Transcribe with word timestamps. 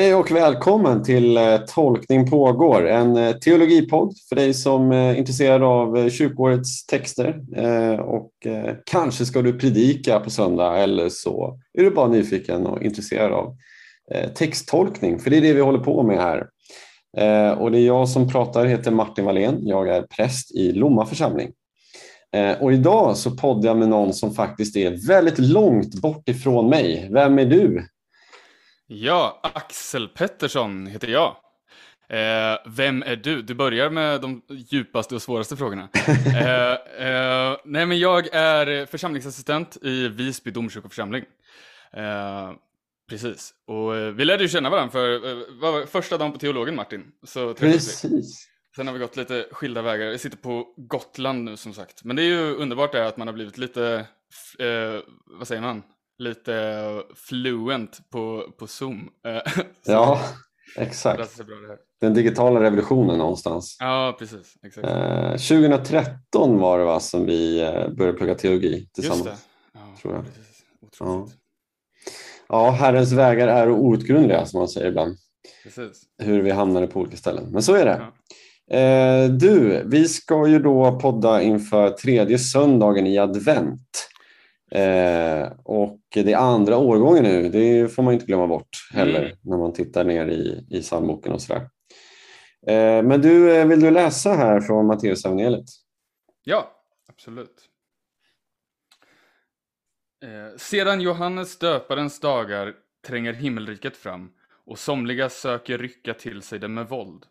Hej 0.00 0.14
och 0.14 0.30
välkommen 0.30 1.02
till 1.02 1.36
eh, 1.36 1.56
Tolkning 1.56 2.30
pågår, 2.30 2.88
en 2.88 3.16
eh, 3.16 3.32
teologipodd 3.32 4.14
för 4.28 4.36
dig 4.36 4.54
som 4.54 4.92
är 4.92 5.14
intresserad 5.14 5.62
av 5.62 6.10
kyrkårets 6.10 6.86
texter 6.86 7.40
och 8.00 8.30
kanske 8.86 9.26
ska 9.26 9.42
du 9.42 9.58
predika 9.58 10.20
på 10.20 10.30
söndag 10.30 10.78
eller 10.78 11.08
så 11.08 11.58
är 11.78 11.82
du 11.82 11.90
bara 11.90 12.08
nyfiken 12.08 12.66
och 12.66 12.82
intresserad 12.82 13.32
av 13.32 13.56
texttolkning, 14.34 15.18
för 15.18 15.30
det 15.30 15.36
är 15.36 15.40
det 15.40 15.52
vi 15.52 15.60
håller 15.60 15.78
på 15.78 16.02
med 16.02 16.18
här. 16.18 16.46
Och 17.58 17.70
det 17.70 17.78
är 17.78 17.86
jag 17.86 18.08
som 18.08 18.28
pratar, 18.28 18.64
heter 18.64 18.90
Martin 18.90 19.24
Wallén, 19.24 19.58
jag 19.62 19.88
är 19.88 20.02
präst 20.02 20.54
i 20.54 20.72
Lomma 20.72 21.06
församling. 21.06 21.50
Och 22.60 22.72
idag 22.72 23.16
så 23.16 23.30
poddar 23.30 23.68
jag 23.68 23.76
med 23.76 23.88
någon 23.88 24.12
som 24.12 24.34
faktiskt 24.34 24.76
är 24.76 25.06
väldigt 25.08 25.38
långt 25.38 25.94
bort 25.94 26.28
ifrån 26.28 26.68
mig. 26.68 27.08
Vem 27.12 27.38
är 27.38 27.46
du? 27.46 27.86
Ja, 28.92 29.40
Axel 29.42 30.08
Pettersson 30.08 30.86
heter 30.86 31.08
jag. 31.08 31.36
Eh, 32.08 32.58
vem 32.66 33.02
är 33.02 33.16
du? 33.16 33.42
Du 33.42 33.54
börjar 33.54 33.90
med 33.90 34.20
de 34.20 34.42
djupaste 34.48 35.14
och 35.14 35.22
svåraste 35.22 35.56
frågorna. 35.56 35.88
eh, 36.26 36.72
eh, 37.08 37.56
nej, 37.64 37.86
men 37.86 37.98
jag 37.98 38.34
är 38.34 38.86
församlingsassistent 38.86 39.76
i 39.82 40.08
Visby 40.08 40.50
domkyrkoförsamling. 40.50 41.24
Eh, 41.92 42.52
precis, 43.08 43.54
och 43.66 43.96
eh, 43.96 44.12
vi 44.12 44.24
lärde 44.24 44.42
ju 44.42 44.48
känna 44.48 44.70
varandra 44.70 44.92
för 44.92 45.14
eh, 45.80 45.86
första 45.86 46.18
dagen 46.18 46.32
på 46.32 46.38
teologen 46.38 46.76
Martin. 46.76 47.04
Så 47.22 47.54
precis. 47.54 48.48
Sen 48.76 48.86
har 48.86 48.94
vi 48.94 49.00
gått 49.00 49.16
lite 49.16 49.46
skilda 49.52 49.82
vägar. 49.82 50.06
Jag 50.06 50.20
sitter 50.20 50.38
på 50.38 50.74
Gotland 50.76 51.44
nu 51.44 51.56
som 51.56 51.74
sagt. 51.74 52.04
Men 52.04 52.16
det 52.16 52.22
är 52.22 52.26
ju 52.26 52.54
underbart 52.54 52.92
det 52.92 53.06
att 53.06 53.16
man 53.16 53.28
har 53.28 53.34
blivit 53.34 53.58
lite, 53.58 54.06
vad 55.38 55.48
säger 55.48 55.62
man? 55.62 55.82
Lite 56.20 57.02
fluent 57.14 58.10
på, 58.10 58.52
på 58.58 58.66
Zoom. 58.66 59.08
Eh, 59.26 59.42
ja, 59.86 60.20
exakt. 60.76 61.40
Den 62.00 62.14
digitala 62.14 62.62
revolutionen 62.62 63.18
någonstans. 63.18 63.76
Ja, 63.80 64.16
precis. 64.18 64.54
Exakt. 64.66 64.86
Eh, 64.86 65.30
2013 65.30 66.58
var 66.58 66.78
det 66.78 66.84
va, 66.84 67.00
som 67.00 67.26
vi 67.26 67.60
eh, 67.60 67.88
började 67.88 68.18
plugga 68.18 68.34
teologi 68.34 68.88
tillsammans. 68.94 69.26
Just 69.26 69.42
det. 69.72 69.78
Ja, 69.78 69.96
tror 70.02 70.14
jag. 70.14 70.24
Ja. 71.00 71.28
ja, 72.48 72.70
Herrens 72.70 73.12
vägar 73.12 73.48
är 73.48 73.70
outgrundliga 73.70 74.46
som 74.46 74.58
man 74.58 74.68
säger 74.68 74.88
ibland. 74.88 75.16
Precis. 75.62 76.02
Hur 76.22 76.42
vi 76.42 76.50
hamnade 76.50 76.86
på 76.86 77.00
olika 77.00 77.16
ställen. 77.16 77.50
Men 77.50 77.62
så 77.62 77.74
är 77.74 77.84
det. 77.84 78.00
Ja. 78.00 78.12
Eh, 78.76 79.30
du, 79.30 79.82
vi 79.86 80.08
ska 80.08 80.46
ju 80.46 80.58
då 80.58 80.98
podda 81.00 81.42
inför 81.42 81.90
tredje 81.90 82.38
söndagen 82.38 83.06
i 83.06 83.18
advent. 83.18 84.09
Eh, 84.70 85.52
och 85.64 86.00
det 86.14 86.32
är 86.32 86.36
andra 86.36 86.76
årgången 86.76 87.22
nu, 87.22 87.48
det 87.48 87.88
får 87.88 88.02
man 88.02 88.14
inte 88.14 88.26
glömma 88.26 88.46
bort 88.46 88.68
heller 88.92 89.22
mm. 89.22 89.36
när 89.42 89.56
man 89.56 89.72
tittar 89.72 90.04
ner 90.04 90.26
i, 90.26 90.66
i 90.70 90.82
psalmboken 90.82 91.32
och 91.32 91.42
sådär. 91.42 91.70
Eh, 92.66 93.02
men 93.02 93.20
du, 93.20 93.56
eh, 93.56 93.66
vill 93.66 93.80
du 93.80 93.90
läsa 93.90 94.32
här 94.32 94.60
från 94.60 94.86
Matteusevangeliet? 94.86 95.66
Ja, 96.44 96.82
absolut. 97.08 97.68
Eh, 100.24 100.56
sedan 100.56 101.00
Johannes 101.00 101.58
döparens 101.58 102.20
dagar 102.20 102.74
tränger 103.06 103.32
himmelriket 103.32 103.96
fram 103.96 104.32
och 104.64 104.78
somliga 104.78 105.28
söker 105.28 105.78
rycka 105.78 106.14
till 106.14 106.42
sig 106.42 106.58
det 106.58 106.68
med 106.68 106.88
våld. 106.88 107.26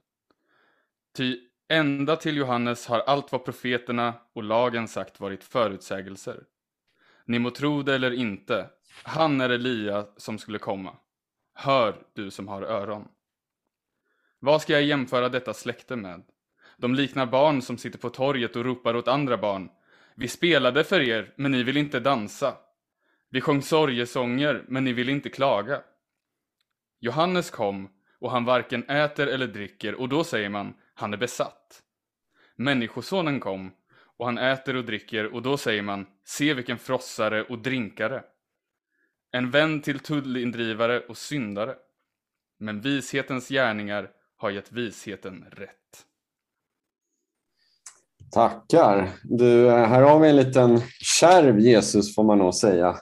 Ty 1.17 1.37
ända 1.69 2.15
till 2.15 2.37
Johannes 2.37 2.87
har 2.87 2.99
allt 2.99 3.31
vad 3.31 3.45
profeterna 3.45 4.13
och 4.33 4.43
lagen 4.43 4.87
sagt 4.87 5.19
varit 5.19 5.43
förutsägelser. 5.43 6.43
Ni 7.29 7.39
må 7.39 7.51
tro 7.51 7.83
det 7.83 7.95
eller 7.95 8.11
inte, 8.11 8.69
han 9.03 9.41
är 9.41 9.49
Elia 9.49 10.05
som 10.17 10.37
skulle 10.37 10.59
komma. 10.59 10.95
Hör, 11.53 11.95
du 12.13 12.31
som 12.31 12.47
har 12.47 12.61
öron. 12.61 13.07
Vad 14.39 14.61
ska 14.61 14.73
jag 14.73 14.83
jämföra 14.83 15.29
detta 15.29 15.53
släkte 15.53 15.95
med? 15.95 16.23
De 16.77 16.95
liknar 16.95 17.25
barn 17.25 17.61
som 17.61 17.77
sitter 17.77 17.99
på 17.99 18.09
torget 18.09 18.55
och 18.55 18.65
ropar 18.65 18.95
åt 18.95 19.07
andra 19.07 19.37
barn. 19.37 19.69
Vi 20.15 20.27
spelade 20.27 20.83
för 20.83 21.01
er, 21.01 21.33
men 21.35 21.51
ni 21.51 21.63
vill 21.63 21.77
inte 21.77 21.99
dansa. 21.99 22.57
Vi 23.29 23.41
sjöng 23.41 23.61
sorgesånger, 23.61 24.63
men 24.67 24.83
ni 24.83 24.93
vill 24.93 25.09
inte 25.09 25.29
klaga. 25.29 25.81
Johannes 26.99 27.49
kom, 27.49 27.89
och 28.19 28.31
han 28.31 28.45
varken 28.45 28.89
äter 28.89 29.27
eller 29.27 29.47
dricker, 29.47 29.95
och 29.95 30.09
då 30.09 30.23
säger 30.23 30.49
man, 30.49 30.73
han 30.93 31.13
är 31.13 31.17
besatt. 31.17 31.81
Människosonen 32.55 33.39
kom, 33.39 33.71
och 34.17 34.25
han 34.25 34.37
äter 34.37 34.75
och 34.75 34.85
dricker 34.85 35.33
och 35.33 35.41
då 35.41 35.57
säger 35.57 35.81
man 35.81 36.05
se 36.29 36.53
vilken 36.53 36.77
frossare 36.77 37.43
och 37.43 37.59
drinkare. 37.59 38.23
En 39.31 39.51
vän 39.51 39.81
till 39.81 39.99
tullindrivare 39.99 40.99
och 40.99 41.17
syndare. 41.17 41.75
Men 42.59 42.81
vishetens 42.81 43.49
gärningar 43.49 44.09
har 44.37 44.49
gett 44.49 44.71
visheten 44.71 45.45
rätt. 45.51 46.05
Tackar. 48.31 49.09
Du, 49.23 49.69
här 49.69 50.01
har 50.01 50.19
vi 50.19 50.29
en 50.29 50.35
liten 50.35 50.81
kärv 51.19 51.59
Jesus 51.59 52.15
får 52.15 52.23
man 52.23 52.37
nog 52.37 52.55
säga. 52.55 52.95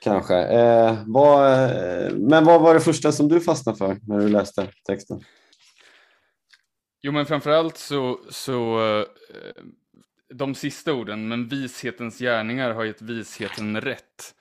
Kanske. 0.00 0.36
Eh, 0.36 0.98
vad, 1.06 1.52
eh, 1.52 2.12
men 2.16 2.44
vad 2.44 2.60
var 2.60 2.74
det 2.74 2.80
första 2.80 3.12
som 3.12 3.28
du 3.28 3.40
fastnade 3.40 3.78
för 3.78 3.98
när 4.02 4.18
du 4.18 4.28
läste 4.28 4.68
texten? 4.86 5.20
Jo 7.02 7.12
men 7.12 7.26
framförallt 7.26 7.76
så, 7.76 8.20
så 8.30 8.80
eh, 8.98 9.04
de 10.30 10.54
sista 10.54 10.92
orden, 10.92 11.28
men 11.28 11.48
vishetens 11.48 12.18
gärningar 12.18 12.70
har 12.70 12.84
gett 12.84 13.02
visheten 13.02 13.80
rätt. 13.80 14.34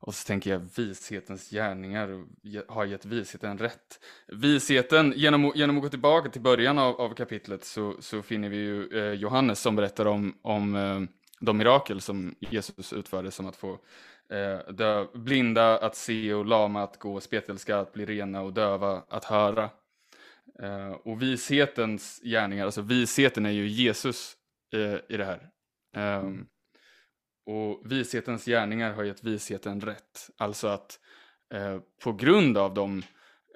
Och 0.00 0.14
så 0.14 0.26
tänker 0.26 0.50
jag, 0.50 0.68
vishetens 0.76 1.50
gärningar 1.50 2.24
har 2.68 2.84
gett 2.84 3.04
visheten 3.04 3.58
rätt. 3.58 4.00
Visheten, 4.26 5.12
genom, 5.16 5.52
genom 5.54 5.76
att 5.76 5.82
gå 5.82 5.88
tillbaka 5.88 6.30
till 6.30 6.40
början 6.40 6.78
av, 6.78 7.00
av 7.00 7.14
kapitlet 7.14 7.64
så, 7.64 7.96
så 8.00 8.22
finner 8.22 8.48
vi 8.48 8.56
ju 8.56 8.88
eh, 8.98 9.12
Johannes 9.12 9.60
som 9.60 9.76
berättar 9.76 10.06
om, 10.06 10.38
om 10.42 10.74
eh, 10.74 11.00
de 11.40 11.58
mirakel 11.58 12.00
som 12.00 12.34
Jesus 12.40 12.92
utförde 12.92 13.30
som 13.30 13.46
att 13.46 13.56
få 13.56 13.72
eh, 14.30 14.72
dö, 14.74 15.06
blinda 15.14 15.78
att 15.78 15.96
se 15.96 16.34
och 16.34 16.46
lama 16.46 16.82
att 16.82 16.98
gå, 16.98 17.20
spetälska 17.20 17.78
att 17.78 17.92
bli 17.92 18.06
rena 18.06 18.42
och 18.42 18.52
döva 18.52 19.02
att 19.08 19.24
höra. 19.24 19.70
Eh, 20.62 20.90
och 20.90 21.22
vishetens 21.22 22.20
gärningar, 22.24 22.64
alltså 22.64 22.82
visheten 22.82 23.46
är 23.46 23.50
ju 23.50 23.68
Jesus 23.68 24.37
i 25.08 25.16
det 25.16 25.24
här. 25.24 25.50
Um, 26.20 26.48
och 27.46 27.92
vishetens 27.92 28.44
gärningar 28.44 28.92
har 28.92 29.04
gett 29.04 29.24
visheten 29.24 29.80
rätt. 29.80 30.30
Alltså 30.36 30.68
att 30.68 31.00
eh, 31.54 31.78
på 32.02 32.12
grund 32.12 32.58
av 32.58 32.74
de 32.74 33.02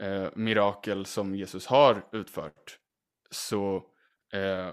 eh, 0.01 0.29
mirakel 0.35 1.07
som 1.07 1.35
Jesus 1.35 1.67
har 1.67 2.05
utfört 2.13 2.79
så 3.31 3.77
eh, 4.33 4.71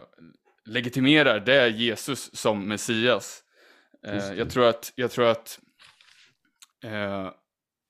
legitimerar 0.66 1.40
det 1.40 1.70
Jesus 1.70 2.36
som 2.36 2.68
Messias. 2.68 3.44
Eh, 4.08 4.34
jag 4.34 4.50
tror 4.50 4.66
att, 4.66 4.94
jag 4.96 5.12
tror 5.12 5.26
att 5.26 5.60
eh, 6.84 7.32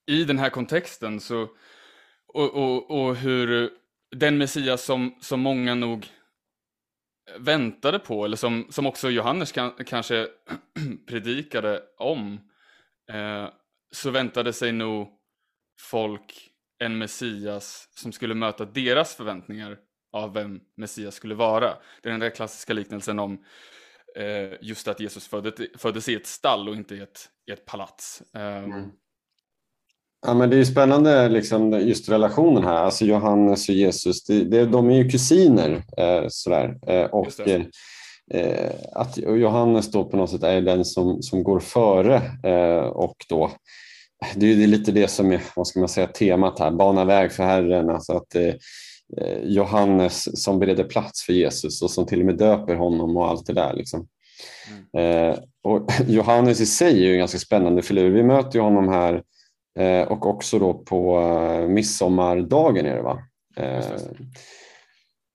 i 0.08 0.24
den 0.24 0.40
här 0.40 0.50
kontexten 0.50 1.20
så 1.20 1.48
och, 2.28 2.54
och, 2.54 2.92
och 2.92 3.16
hur 3.16 3.70
den 4.16 4.38
Messias 4.38 4.84
som, 4.84 5.16
som 5.22 5.40
många 5.40 5.76
nog 5.76 6.08
väntade 7.38 8.00
på, 8.00 8.26
eller 8.26 8.38
som, 8.38 8.68
som 8.70 8.86
också 8.86 9.10
Johannes 9.10 9.52
kan, 9.52 9.72
kanske 9.86 10.28
predikade 11.08 11.84
om, 11.98 12.40
eh, 13.12 13.50
så 13.92 14.10
väntade 14.10 14.54
sig 14.54 14.72
nog 14.72 15.08
folk 15.80 16.50
en 16.80 16.98
Messias 16.98 17.90
som 17.96 18.12
skulle 18.12 18.36
möta 18.36 18.66
deras 18.66 19.16
förväntningar 19.16 19.78
av 20.12 20.34
vem 20.34 20.62
Messias 20.78 21.16
skulle 21.16 21.36
vara. 21.36 21.78
Det 22.02 22.10
är 22.10 22.12
den 22.12 22.20
där 22.20 22.30
klassiska 22.30 22.74
liknelsen 22.74 23.20
om 23.20 23.44
eh, 24.16 24.54
just 24.62 24.88
att 24.88 25.00
Jesus 25.00 25.28
föddes, 25.28 25.54
föddes 25.78 26.10
i 26.10 26.16
ett 26.16 26.28
stall 26.28 26.70
och 26.70 26.76
inte 26.76 26.96
i 26.96 27.00
ett, 27.00 27.30
i 27.48 27.52
ett 27.52 27.66
palats. 27.66 28.24
Eh, 28.34 28.64
mm. 28.64 28.92
Ja, 30.30 30.34
men 30.34 30.50
det 30.50 30.58
är 30.58 30.64
spännande 30.64 31.30
liksom, 31.30 31.72
just 31.72 32.10
relationen 32.10 32.64
här. 32.64 32.74
Alltså 32.74 33.06
Johannes 33.06 33.70
och 33.70 33.76
Jesus, 33.76 34.24
det, 34.24 34.44
det, 34.44 34.66
de 34.66 34.90
är 34.90 34.96
ju 34.96 35.10
kusiner. 35.10 35.84
Eh, 35.98 36.26
sådär. 36.28 36.78
Eh, 36.88 37.04
och 37.04 37.50
eh, 38.34 38.72
att 38.94 39.18
Johannes 39.18 39.92
då 39.92 40.06
på 40.06 40.18
något 40.18 40.30
sätt 40.30 40.44
är 40.44 40.62
den 40.62 40.86
som, 40.86 41.22
som 41.22 41.44
går 41.44 41.60
före 41.60 42.16
eh, 42.44 42.88
och 42.88 43.16
då 43.30 43.52
det 44.36 44.46
är 44.46 44.68
lite 44.68 44.92
det 44.92 45.08
som 45.08 45.32
är 45.32 45.42
vad 45.56 45.68
ska 45.68 45.80
man 45.80 45.90
säga, 45.90 46.08
temat 46.08 46.60
här, 46.60 46.72
bana 46.72 47.06
väg 47.06 47.32
för 47.32 47.44
Herren. 47.44 47.90
Alltså 47.90 48.14
att 48.14 48.36
eh, 48.36 48.54
Johannes 49.44 50.44
som 50.44 50.60
bereder 50.60 50.84
plats 50.84 51.24
för 51.24 51.34
Jesus 51.34 51.82
och 51.82 51.92
som 51.92 52.06
till 52.06 52.20
och 52.20 52.26
med 52.26 52.38
döper 52.38 52.76
honom 52.76 53.18
och 53.18 53.28
allt 53.28 53.46
det 53.46 53.54
där. 53.54 53.74
Liksom. 53.74 54.08
Mm. 54.94 55.30
Eh, 55.30 55.38
och 55.64 55.92
Johannes 56.08 56.62
i 56.62 56.66
sig 56.66 56.94
är 56.94 57.08
ju 57.08 57.14
en 57.14 57.20
ganska 57.20 57.40
spännande 57.40 57.82
filur. 57.82 58.10
Vi 58.10 58.24
möter 58.24 58.60
ju 58.60 58.62
honom 58.62 58.90
här 58.90 59.16
Eh, 59.16 59.24
och 60.08 60.26
också 60.26 60.60
då 60.60 60.74
på 60.74 61.20
eh, 61.20 61.68
midsommardagen 61.68 62.86
är 62.86 62.96
det 62.96 63.02
va? 63.02 63.20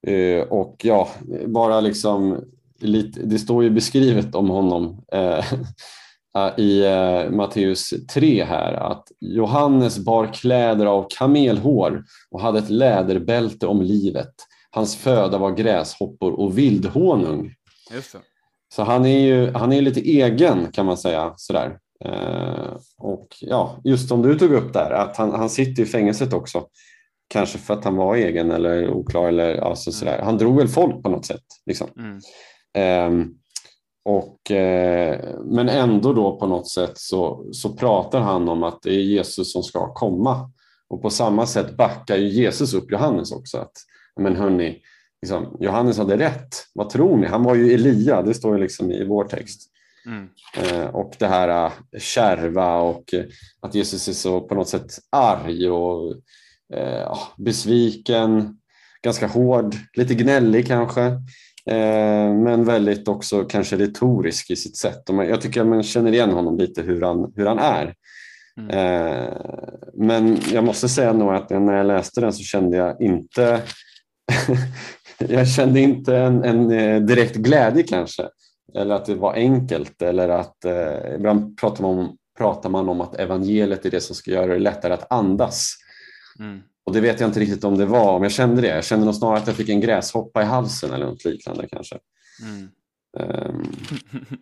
Eh, 0.06 0.40
och 0.42 0.76
ja, 0.82 1.08
bara 1.46 1.80
liksom 1.80 2.44
lite, 2.78 3.20
det 3.20 3.38
står 3.38 3.64
ju 3.64 3.70
beskrivet 3.70 4.34
om 4.34 4.48
honom 4.48 5.04
i 6.56 6.82
uh, 6.82 7.30
Matteus 7.30 7.94
3 8.14 8.44
här 8.44 8.72
att 8.72 9.08
Johannes 9.20 9.98
bar 9.98 10.26
kläder 10.26 10.86
av 10.86 11.06
kamelhår 11.18 12.04
och 12.30 12.40
hade 12.40 12.58
ett 12.58 12.70
läderbälte 12.70 13.66
om 13.66 13.82
livet. 13.82 14.34
Hans 14.70 14.96
föda 14.96 15.38
var 15.38 15.50
gräshoppor 15.50 16.32
och 16.32 16.58
vildhonung. 16.58 17.54
Så 18.74 18.82
han 18.82 19.06
är 19.06 19.18
ju 19.18 19.52
han 19.52 19.72
är 19.72 19.82
lite 19.82 20.00
egen 20.00 20.72
kan 20.72 20.86
man 20.86 20.96
säga. 20.96 21.34
Sådär. 21.36 21.78
Uh, 22.06 22.76
och 22.98 23.28
ja, 23.40 23.80
just 23.84 24.08
som 24.08 24.22
du 24.22 24.38
tog 24.38 24.52
upp 24.52 24.72
där, 24.72 24.90
att 24.90 25.16
han, 25.16 25.30
han 25.30 25.50
sitter 25.50 25.82
i 25.82 25.86
fängelset 25.86 26.32
också. 26.32 26.66
Kanske 27.28 27.58
för 27.58 27.74
att 27.74 27.84
han 27.84 27.96
var 27.96 28.16
egen 28.16 28.50
eller 28.50 28.90
oklar. 28.90 29.28
Eller, 29.28 29.56
alltså, 29.56 29.92
sådär. 29.92 30.20
Han 30.22 30.38
drog 30.38 30.56
väl 30.56 30.68
folk 30.68 31.02
på 31.02 31.08
något 31.08 31.26
sätt. 31.26 31.44
Liksom. 31.66 31.88
Mm. 31.96 33.12
Um, 33.12 33.34
och, 34.04 34.50
eh, 34.50 35.20
men 35.44 35.68
ändå 35.68 36.12
då 36.12 36.38
på 36.38 36.46
något 36.46 36.68
sätt 36.68 36.92
så, 36.94 37.46
så 37.52 37.72
pratar 37.72 38.20
han 38.20 38.48
om 38.48 38.62
att 38.62 38.82
det 38.82 38.90
är 38.90 39.00
Jesus 39.00 39.52
som 39.52 39.62
ska 39.62 39.94
komma. 39.94 40.50
Och 40.88 41.02
på 41.02 41.10
samma 41.10 41.46
sätt 41.46 41.76
backar 41.76 42.16
ju 42.16 42.28
Jesus 42.28 42.74
upp 42.74 42.92
Johannes 42.92 43.32
också. 43.32 43.58
Att, 43.58 43.72
men 44.20 44.36
hörni, 44.36 44.82
liksom, 45.22 45.56
Johannes 45.60 45.98
hade 45.98 46.16
rätt. 46.16 46.48
Vad 46.74 46.90
tror 46.90 47.16
ni? 47.16 47.26
Han 47.26 47.42
var 47.42 47.54
ju 47.54 47.74
Elia, 47.74 48.22
det 48.22 48.34
står 48.34 48.56
ju 48.56 48.62
liksom 48.62 48.90
i 48.90 49.04
vår 49.04 49.24
text. 49.24 49.70
Mm. 50.06 50.28
Eh, 50.56 50.86
och 50.86 51.14
det 51.18 51.26
här 51.26 51.66
uh, 51.66 51.72
kärva 51.98 52.76
och 52.76 53.14
uh, 53.14 53.24
att 53.60 53.74
Jesus 53.74 54.08
är 54.08 54.12
så 54.12 54.40
på 54.40 54.54
något 54.54 54.68
sätt 54.68 54.98
arg 55.12 55.70
och 55.70 56.14
besviken, 57.36 58.58
ganska 59.02 59.26
hård, 59.26 59.74
lite 59.96 60.14
gnällig 60.14 60.66
kanske. 60.66 61.02
Eh, 61.70 62.34
men 62.34 62.64
väldigt 62.64 63.08
också 63.08 63.44
kanske 63.44 63.76
retorisk 63.76 64.50
i 64.50 64.56
sitt 64.56 64.76
sätt. 64.76 65.02
Jag 65.06 65.40
tycker 65.40 65.64
man 65.64 65.82
känner 65.82 66.12
igen 66.12 66.30
honom 66.30 66.58
lite 66.58 66.82
hur 66.82 67.02
han, 67.02 67.32
hur 67.36 67.46
han 67.46 67.58
är. 67.58 67.94
Mm. 68.60 68.70
Eh, 68.70 69.28
men 69.94 70.38
jag 70.52 70.64
måste 70.64 70.88
säga 70.88 71.12
nog 71.12 71.34
att 71.34 71.50
när 71.50 71.76
jag 71.76 71.86
läste 71.86 72.20
den 72.20 72.32
så 72.32 72.42
kände 72.42 72.76
jag 72.76 73.00
inte 73.00 73.62
jag 75.18 75.48
kände 75.48 75.80
inte 75.80 76.16
en, 76.16 76.44
en, 76.44 76.70
eh, 76.70 77.00
direkt 77.00 77.36
glädje 77.36 77.82
kanske. 77.82 78.28
Eller 78.74 78.94
att 78.94 79.04
det 79.04 79.14
var 79.14 79.34
enkelt 79.34 80.02
eller 80.02 80.28
att 80.28 80.64
eh, 80.64 81.14
ibland 81.14 81.58
pratar 81.58 81.82
man, 81.82 81.98
om, 81.98 82.16
pratar 82.38 82.70
man 82.70 82.88
om 82.88 83.00
att 83.00 83.14
evangeliet 83.14 83.86
är 83.86 83.90
det 83.90 84.00
som 84.00 84.16
ska 84.16 84.30
göra 84.30 84.52
det 84.52 84.58
lättare 84.58 84.92
att 84.92 85.12
andas. 85.12 85.74
Mm. 86.38 86.60
Och 86.86 86.92
det 86.92 87.00
vet 87.00 87.20
jag 87.20 87.28
inte 87.28 87.40
riktigt 87.40 87.64
om 87.64 87.78
det 87.78 87.86
var, 87.86 88.12
om 88.12 88.22
jag 88.22 88.32
kände 88.32 88.62
det. 88.62 88.68
Jag 88.68 88.84
kände 88.84 89.04
nog 89.04 89.14
snarare 89.14 89.38
att 89.38 89.46
jag 89.46 89.56
fick 89.56 89.68
en 89.68 89.80
gräshoppa 89.80 90.42
i 90.42 90.44
halsen 90.44 90.92
eller 90.92 91.06
något 91.06 91.24
liknande 91.24 91.68
kanske. 91.68 91.98
Mm. 92.42 92.68
Um. 93.18 93.72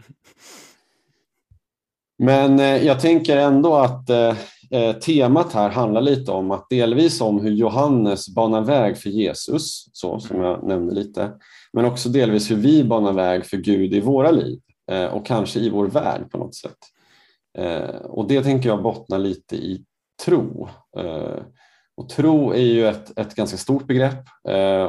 Men 2.18 2.60
eh, 2.60 2.86
jag 2.86 3.00
tänker 3.00 3.36
ändå 3.36 3.74
att 3.74 4.10
eh, 4.10 4.36
eh, 4.70 4.92
temat 4.92 5.52
här 5.52 5.70
handlar 5.70 6.00
lite 6.00 6.30
om 6.30 6.50
att 6.50 6.70
delvis 6.70 7.20
om 7.20 7.40
hur 7.40 7.50
Johannes 7.50 8.34
banar 8.34 8.60
väg 8.60 8.98
för 8.98 9.10
Jesus, 9.10 9.88
så 9.92 10.20
som 10.20 10.40
jag 10.40 10.68
nämnde 10.68 10.94
lite, 10.94 11.32
men 11.72 11.84
också 11.84 12.08
delvis 12.08 12.50
hur 12.50 12.56
vi 12.56 12.84
banar 12.84 13.12
väg 13.12 13.46
för 13.46 13.56
Gud 13.56 13.94
i 13.94 14.00
våra 14.00 14.30
liv 14.30 14.60
eh, 14.90 15.04
och 15.04 15.26
kanske 15.26 15.60
i 15.60 15.70
vår 15.70 15.86
värld 15.86 16.30
på 16.30 16.38
något 16.38 16.54
sätt. 16.54 16.78
Eh, 17.58 17.96
och 17.96 18.28
det 18.28 18.42
tänker 18.42 18.68
jag 18.68 18.82
bottna 18.82 19.18
lite 19.18 19.56
i 19.56 19.84
tro. 20.24 20.68
Eh, 20.98 21.42
och 21.96 22.08
tro 22.08 22.52
är 22.52 22.60
ju 22.60 22.86
ett, 22.86 23.18
ett 23.18 23.34
ganska 23.34 23.56
stort 23.56 23.86
begrepp 23.86 24.24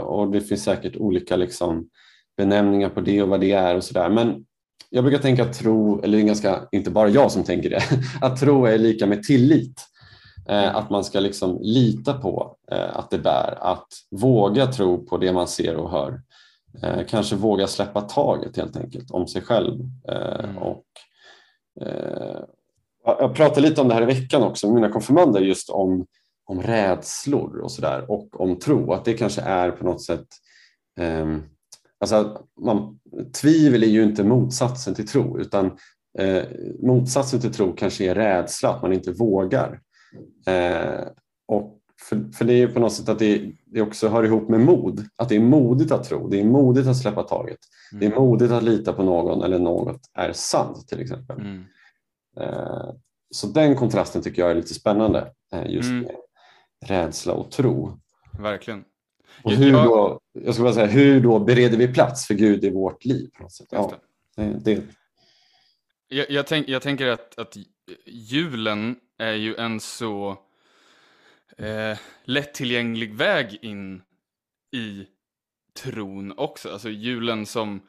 och 0.03 0.31
det 0.31 0.41
finns 0.41 0.63
säkert 0.63 0.97
olika 0.97 1.35
liksom, 1.35 1.89
benämningar 2.37 2.89
på 2.89 3.01
det 3.01 3.23
och 3.23 3.29
vad 3.29 3.39
det 3.39 3.51
är 3.51 3.75
och 3.75 3.83
sådär. 3.83 4.09
Men 4.09 4.45
jag 4.89 5.03
brukar 5.03 5.19
tänka 5.19 5.43
att 5.43 5.53
tro, 5.53 6.01
eller 6.03 6.17
det 6.17 6.23
är 6.23 6.27
ganska, 6.27 6.67
inte 6.71 6.91
bara 6.91 7.09
jag 7.09 7.31
som 7.31 7.43
tänker 7.43 7.69
det, 7.69 7.81
att 8.21 8.39
tro 8.39 8.65
är 8.65 8.77
lika 8.77 9.05
med 9.05 9.23
tillit. 9.23 9.81
Att 10.47 10.89
man 10.89 11.03
ska 11.03 11.19
liksom 11.19 11.59
lita 11.61 12.13
på 12.13 12.55
att 12.67 13.09
det 13.09 13.17
bär, 13.17 13.57
att 13.61 13.87
våga 14.11 14.67
tro 14.67 15.05
på 15.05 15.17
det 15.17 15.33
man 15.33 15.47
ser 15.47 15.75
och 15.75 15.91
hör. 15.91 16.21
Eh, 16.81 17.05
kanske 17.07 17.35
våga 17.35 17.67
släppa 17.67 18.01
taget 18.01 18.57
helt 18.57 18.77
enkelt 18.77 19.11
om 19.11 19.27
sig 19.27 19.41
själv. 19.41 19.79
Eh, 20.07 20.45
mm. 20.45 20.57
och, 20.57 20.85
eh, 21.81 22.39
jag 23.05 23.35
pratade 23.35 23.61
lite 23.61 23.81
om 23.81 23.87
det 23.87 23.93
här 23.93 24.01
i 24.01 24.05
veckan 24.05 24.43
också 24.43 24.67
med 24.67 24.75
mina 24.75 24.89
konfirmander 24.89 25.41
just 25.41 25.69
om 25.69 26.05
om 26.45 26.61
rädslor 26.61 27.59
och 27.59 27.71
sådär 27.71 28.11
och 28.11 28.41
om 28.41 28.59
tro. 28.59 28.93
Att 28.93 29.05
det 29.05 29.13
kanske 29.13 29.41
är 29.41 29.71
på 29.71 29.85
något 29.85 30.01
sätt 30.01 30.27
eh, 30.99 31.37
alltså 31.99 32.45
man, 32.61 32.99
Tvivel 33.41 33.83
är 33.83 33.87
ju 33.87 34.03
inte 34.03 34.23
motsatsen 34.23 34.95
till 34.95 35.07
tro 35.07 35.39
utan 35.39 35.77
eh, 36.19 36.43
motsatsen 36.79 37.39
till 37.39 37.53
tro 37.53 37.73
kanske 37.75 38.05
är 38.11 38.15
rädsla, 38.15 38.69
att 38.69 38.81
man 38.81 38.93
inte 38.93 39.11
vågar. 39.11 39.81
Eh, 40.47 41.07
och 41.47 41.79
för, 42.09 42.33
för 42.33 42.45
det 42.45 42.53
är 42.53 42.67
på 42.67 42.79
något 42.79 42.93
sätt 42.93 43.09
att 43.09 43.19
det, 43.19 43.51
det 43.65 43.81
också 43.81 44.07
hör 44.07 44.23
ihop 44.23 44.49
med 44.49 44.59
mod. 44.59 45.05
Att 45.15 45.29
det 45.29 45.35
är 45.35 45.39
modigt 45.39 45.91
att 45.91 46.03
tro, 46.03 46.27
det 46.27 46.39
är 46.39 46.45
modigt 46.45 46.87
att 46.87 46.97
släppa 46.97 47.23
taget. 47.23 47.59
Mm. 47.91 47.99
Det 47.99 48.15
är 48.15 48.19
modigt 48.19 48.51
att 48.51 48.63
lita 48.63 48.93
på 48.93 49.03
någon 49.03 49.43
eller 49.43 49.59
något 49.59 50.01
är 50.13 50.33
sant 50.33 50.87
till 50.87 51.01
exempel. 51.01 51.39
Mm. 51.39 51.63
Eh, 52.39 52.89
så 53.31 53.47
den 53.47 53.75
kontrasten 53.75 54.21
tycker 54.21 54.41
jag 54.41 54.51
är 54.51 54.55
lite 54.55 54.73
spännande. 54.73 55.31
Eh, 55.53 55.71
just 55.71 55.89
mm 55.89 56.05
rädsla 56.83 57.33
och 57.33 57.51
tro. 57.51 57.99
Verkligen. 58.39 58.83
Och 59.43 59.51
hur, 59.51 59.71
jag... 59.71 59.85
då, 59.85 60.19
jag 60.33 60.53
ska 60.53 60.63
bara 60.63 60.73
säga, 60.73 60.85
hur 60.85 61.21
då 61.21 61.39
bereder 61.39 61.77
vi 61.77 61.87
plats 61.87 62.27
för 62.27 62.33
Gud 62.33 62.63
i 62.63 62.69
vårt 62.69 63.05
liv? 63.05 63.29
På 63.37 63.43
något 63.43 63.51
sätt? 63.51 63.67
Ja, 63.71 63.93
det. 64.35 64.59
det. 64.63 64.83
Jag, 66.07 66.31
jag, 66.31 66.47
tänk, 66.47 66.67
jag 66.69 66.81
tänker 66.81 67.07
att, 67.07 67.39
att 67.39 67.57
julen 68.05 68.95
är 69.17 69.33
ju 69.33 69.55
en 69.55 69.79
så 69.79 70.37
eh, 71.57 71.97
lättillgänglig 72.23 73.13
väg 73.13 73.59
in 73.61 74.01
i 74.71 75.07
tron 75.73 76.33
också. 76.37 76.69
Alltså 76.69 76.89
julen 76.89 77.45
som 77.45 77.81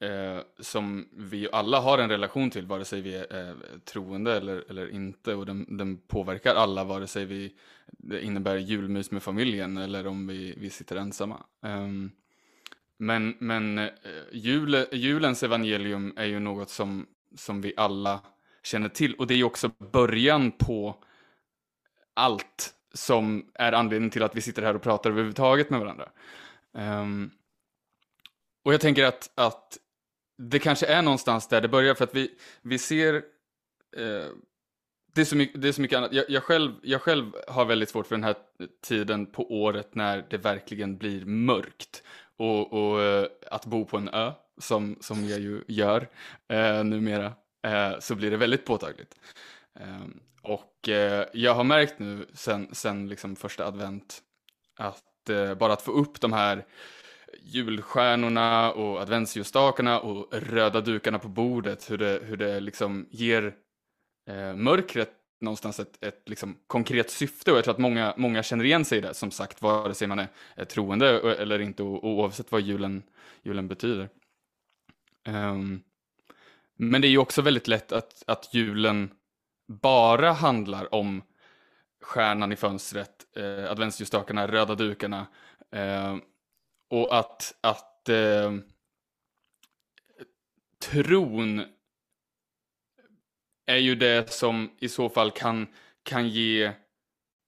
eh, 0.00 0.42
som 0.58 1.08
vi 1.12 1.48
alla 1.52 1.80
har 1.80 1.98
en 1.98 2.08
relation 2.08 2.50
till, 2.50 2.66
vare 2.66 2.84
sig 2.84 3.00
vi 3.00 3.14
är 3.14 3.50
eh, 3.50 3.56
troende 3.84 4.36
eller, 4.36 4.64
eller 4.70 4.90
inte. 4.90 5.34
Och 5.34 5.46
den, 5.46 5.76
den, 5.78 5.96
påverkar 5.96 6.54
alla, 6.54 6.84
vare 6.84 7.06
sig 7.06 7.24
vi, 7.24 7.54
det 7.86 8.24
innebär 8.24 8.56
julmys 8.56 9.10
med 9.10 9.22
familjen 9.22 9.76
eller 9.76 10.06
om 10.06 10.26
vi, 10.26 10.54
vi 10.56 10.70
sitter 10.70 10.96
ensamma. 10.96 11.44
Um, 11.60 12.12
men 12.96 13.36
men 13.38 13.78
eh, 13.78 13.90
jul, 14.32 14.86
julens 14.92 15.42
evangelium 15.42 16.12
är 16.16 16.24
ju 16.24 16.38
något 16.38 16.70
som, 16.70 17.06
som 17.36 17.60
vi 17.60 17.72
alla 17.76 18.20
känner 18.62 18.88
till. 18.88 19.14
Och 19.14 19.26
det 19.26 19.34
är 19.34 19.38
ju 19.38 19.44
också 19.44 19.70
början 19.92 20.50
på 20.50 21.04
allt 22.14 22.74
som 22.94 23.50
är 23.54 23.72
anledningen 23.72 24.10
till 24.10 24.22
att 24.22 24.36
vi 24.36 24.40
sitter 24.40 24.62
här 24.62 24.74
och 24.74 24.82
pratar 24.82 25.10
överhuvudtaget 25.10 25.70
med 25.70 25.80
varandra. 25.80 26.08
Um, 26.72 27.30
och 28.64 28.72
jag 28.74 28.80
tänker 28.80 29.04
att, 29.04 29.30
att 29.34 29.78
det 30.38 30.58
kanske 30.58 30.86
är 30.86 31.02
någonstans 31.02 31.48
där 31.48 31.60
det 31.60 31.68
börjar 31.68 31.94
för 31.94 32.04
att 32.04 32.14
vi, 32.14 32.30
vi 32.62 32.78
ser 32.78 33.14
eh, 33.96 34.26
det, 35.14 35.20
är 35.20 35.24
så 35.24 35.36
mycket, 35.36 35.62
det 35.62 35.68
är 35.68 35.72
så 35.72 35.80
mycket 35.80 35.98
annat. 35.98 36.12
Jag, 36.12 36.30
jag, 36.30 36.42
själv, 36.42 36.72
jag 36.82 37.02
själv 37.02 37.32
har 37.48 37.64
väldigt 37.64 37.88
svårt 37.88 38.06
för 38.06 38.14
den 38.14 38.24
här 38.24 38.36
tiden 38.86 39.26
på 39.26 39.52
året 39.62 39.94
när 39.94 40.26
det 40.30 40.38
verkligen 40.38 40.98
blir 40.98 41.24
mörkt. 41.24 42.02
Och, 42.36 42.72
och 42.72 43.02
eh, 43.02 43.26
att 43.50 43.66
bo 43.66 43.84
på 43.84 43.96
en 43.96 44.08
ö, 44.08 44.32
som, 44.58 44.96
som 45.00 45.28
jag 45.28 45.40
ju 45.40 45.62
gör 45.68 46.08
eh, 46.48 46.84
numera, 46.84 47.32
eh, 47.62 47.98
så 48.00 48.14
blir 48.14 48.30
det 48.30 48.36
väldigt 48.36 48.66
påtagligt. 48.66 49.14
Eh, 49.80 50.06
och 50.48 50.88
eh, 50.88 51.26
jag 51.32 51.54
har 51.54 51.64
märkt 51.64 51.98
nu 51.98 52.26
sen, 52.34 52.68
sen 52.72 53.08
liksom 53.08 53.36
första 53.36 53.66
advent 53.66 54.22
att 54.78 55.30
eh, 55.30 55.54
bara 55.54 55.72
att 55.72 55.82
få 55.82 55.92
upp 55.92 56.20
de 56.20 56.32
här 56.32 56.66
julstjärnorna 57.42 58.72
och 58.72 59.00
adventsljusstakarna 59.00 60.00
och 60.00 60.28
röda 60.32 60.80
dukarna 60.80 61.18
på 61.18 61.28
bordet, 61.28 61.90
hur 61.90 61.98
det, 61.98 62.20
hur 62.22 62.36
det 62.36 62.60
liksom 62.60 63.06
ger 63.10 63.54
eh, 64.28 64.54
mörkret 64.54 65.12
någonstans 65.40 65.80
ett, 65.80 66.04
ett 66.04 66.28
liksom 66.28 66.56
konkret 66.66 67.10
syfte 67.10 67.50
och 67.52 67.56
jag 67.56 67.64
tror 67.64 67.74
att 67.74 67.80
många, 67.80 68.14
många 68.16 68.42
känner 68.42 68.64
igen 68.64 68.84
sig 68.84 68.98
i 68.98 69.00
det, 69.00 69.14
som 69.14 69.30
sagt, 69.30 69.62
vare 69.62 69.94
sig 69.94 70.08
man 70.08 70.18
är, 70.18 70.28
är 70.54 70.64
troende 70.64 71.32
eller 71.32 71.58
inte 71.58 71.82
och, 71.82 72.04
och 72.04 72.10
oavsett 72.10 72.52
vad 72.52 72.60
julen, 72.60 73.02
julen 73.42 73.68
betyder. 73.68 74.08
Um, 75.28 75.82
men 76.76 77.00
det 77.00 77.08
är 77.08 77.10
ju 77.10 77.18
också 77.18 77.42
väldigt 77.42 77.68
lätt 77.68 77.92
att, 77.92 78.22
att 78.26 78.54
julen 78.54 79.10
bara 79.68 80.32
handlar 80.32 80.94
om 80.94 81.22
stjärnan 82.02 82.52
i 82.52 82.56
fönstret, 82.56 83.36
eh, 83.36 83.70
adventsljusstakarna, 83.70 84.46
röda 84.48 84.74
dukarna, 84.74 85.26
eh, 85.72 86.16
och 86.90 87.18
att, 87.18 87.54
att 87.60 88.08
eh, 88.08 88.52
tron 90.90 91.64
är 93.66 93.76
ju 93.76 93.94
det 93.94 94.30
som 94.30 94.70
i 94.78 94.88
så 94.88 95.08
fall 95.08 95.30
kan, 95.30 95.66
kan 96.02 96.28
ge, 96.28 96.72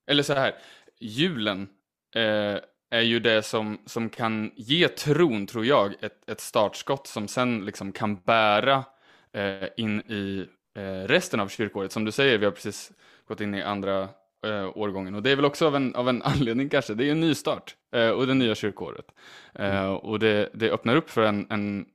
eller 0.06 0.22
så 0.22 0.34
här, 0.34 0.54
julen 0.98 1.68
eh, 2.14 2.58
är 2.90 3.00
ju 3.00 3.20
det 3.20 3.42
som, 3.42 3.80
som 3.86 4.10
kan 4.10 4.52
ge 4.56 4.88
tron, 4.88 5.46
tror 5.46 5.66
jag, 5.66 6.04
ett, 6.04 6.30
ett 6.30 6.40
startskott 6.40 7.06
som 7.06 7.28
sen 7.28 7.64
liksom 7.64 7.92
kan 7.92 8.16
bära 8.16 8.84
eh, 9.32 9.68
in 9.76 10.00
i 10.00 10.46
eh, 10.76 11.08
resten 11.08 11.40
av 11.40 11.48
kyrkåret. 11.48 11.92
Som 11.92 12.04
du 12.04 12.12
säger, 12.12 12.38
vi 12.38 12.44
har 12.44 12.52
precis 12.52 12.92
gått 13.28 13.40
in 13.40 13.54
i 13.54 13.62
andra 13.62 14.08
eh, 14.46 14.76
årgången 14.76 15.14
och 15.14 15.22
det 15.22 15.30
är 15.30 15.36
väl 15.36 15.44
också 15.44 15.66
av 15.66 15.76
en, 15.76 15.94
av 15.94 16.08
en 16.08 16.22
anledning 16.24 16.68
kanske. 16.68 16.94
Det 16.94 17.04
är 17.04 17.12
en 17.12 17.20
nystart 17.20 17.76
eh, 17.94 18.10
och 18.10 18.26
det 18.26 18.34
nya 18.34 18.54
kyrkåret. 18.54 19.06
Eh, 19.54 19.92
och 19.92 20.18
det, 20.18 20.50
det 20.54 20.70
öppnar 20.70 20.96
upp 20.96 21.10
för 21.10 21.22
en, 21.22 21.46
en, 21.50 21.86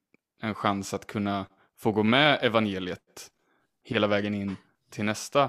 en 0.41 0.55
chans 0.55 0.93
att 0.93 1.07
kunna 1.07 1.45
få 1.79 1.91
gå 1.91 2.03
med 2.03 2.39
evangeliet 2.41 3.31
hela 3.83 4.07
vägen 4.07 4.33
in 4.33 4.55
till 4.89 5.05
nästa, 5.05 5.43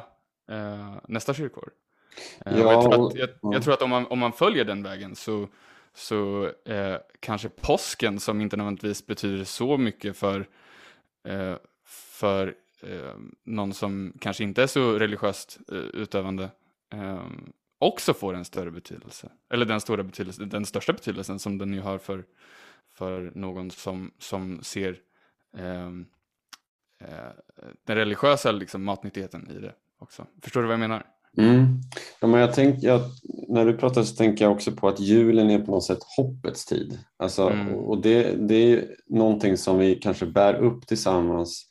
eh, 0.51 0.97
nästa 1.09 1.35
kyrkår. 1.35 1.71
Eh, 2.47 2.59
ja, 2.59 2.73
jag, 2.73 2.83
tror 2.83 3.07
att, 3.07 3.15
jag, 3.15 3.29
jag, 3.43 3.63
tror 3.63 3.75
att 3.75 3.83
om 3.83 3.91
man, 3.91 4.07
om 4.07 4.19
man 4.19 4.33
följer 4.33 4.65
den 4.65 4.83
vägen 4.83 5.17
så, 5.17 5.49
så 5.95 6.51
eh, 6.65 6.97
kanske 7.21 7.49
påsken 7.49 8.21
som 8.21 8.41
inte 8.41 8.57
nödvändigtvis 8.57 9.07
betyder 9.07 9.45
så 9.45 9.77
mycket 9.77 10.17
för, 10.17 10.47
eh, 11.29 11.55
för 11.85 12.55
någon 13.45 13.75
som 13.75 14.13
kanske 14.21 14.45
inte 14.45 14.63
är 14.63 14.67
så 14.67 14.99
religiöst 14.99 15.59
eh, 15.73 15.79
utövande 15.79 16.51
eh, 16.93 17.27
också 17.79 18.15
får 18.15 18.35
en 18.35 18.45
större 18.45 18.71
betydelse. 18.71 19.31
Eller 19.53 19.67
den, 19.67 19.81
stora 19.81 20.03
betydelse, 20.03 20.45
den 20.45 20.67
största 20.67 20.93
betydelsen 20.93 21.39
som 21.39 21.59
den 21.59 21.75
ju 21.75 21.81
har 21.81 21.99
för, 21.99 22.25
för 22.95 23.33
någon 23.35 23.71
som, 23.71 24.11
som 24.19 24.63
ser 24.63 24.97
ehm, 25.57 26.07
eh, 27.01 27.31
den 27.85 27.97
religiösa 27.97 28.53
liksom, 28.53 28.85
matnyttigheten 28.85 29.51
i 29.51 29.61
det 29.61 29.73
också. 29.99 30.27
Förstår 30.43 30.61
du 30.61 30.67
vad 30.67 30.73
jag 30.73 30.81
menar? 30.81 31.07
Mm. 31.39 31.81
Ja, 32.21 32.27
men 32.27 32.41
jag 32.41 32.55
tänk, 32.55 32.83
jag, 32.83 33.01
när 33.49 33.67
du 33.67 33.77
pratar 33.77 34.03
så 34.03 34.17
tänker 34.17 34.45
jag 34.45 34.53
också 34.53 34.73
på 34.73 34.89
att 34.89 35.01
julen 35.01 35.51
är 35.51 35.59
på 35.59 35.71
något 35.71 35.85
sätt 35.85 35.99
hoppets 36.17 36.67
tid. 36.67 36.99
Alltså, 37.17 37.49
mm. 37.49 37.75
Och 37.75 38.03
det, 38.03 38.49
det 38.49 38.55
är 38.55 38.97
någonting 39.07 39.57
som 39.57 39.79
vi 39.79 39.95
kanske 39.95 40.27
bär 40.27 40.55
upp 40.55 40.87
tillsammans. 40.87 41.67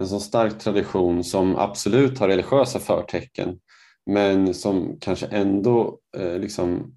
En 0.00 0.08
så 0.08 0.20
stark 0.20 0.58
tradition 0.58 1.24
som 1.24 1.56
absolut 1.56 2.18
har 2.18 2.28
religiösa 2.28 2.78
förtecken 2.78 3.58
men 4.06 4.54
som 4.54 4.98
kanske 5.00 5.26
ändå 5.26 5.98
eh, 6.16 6.38
liksom 6.38 6.94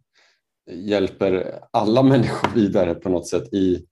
hjälper 0.71 1.59
alla 1.71 2.03
människor 2.13 2.49
vidare 2.55 2.95
på 2.95 3.09
något 3.09 3.27
sätt 3.27 3.53
i 3.53 3.85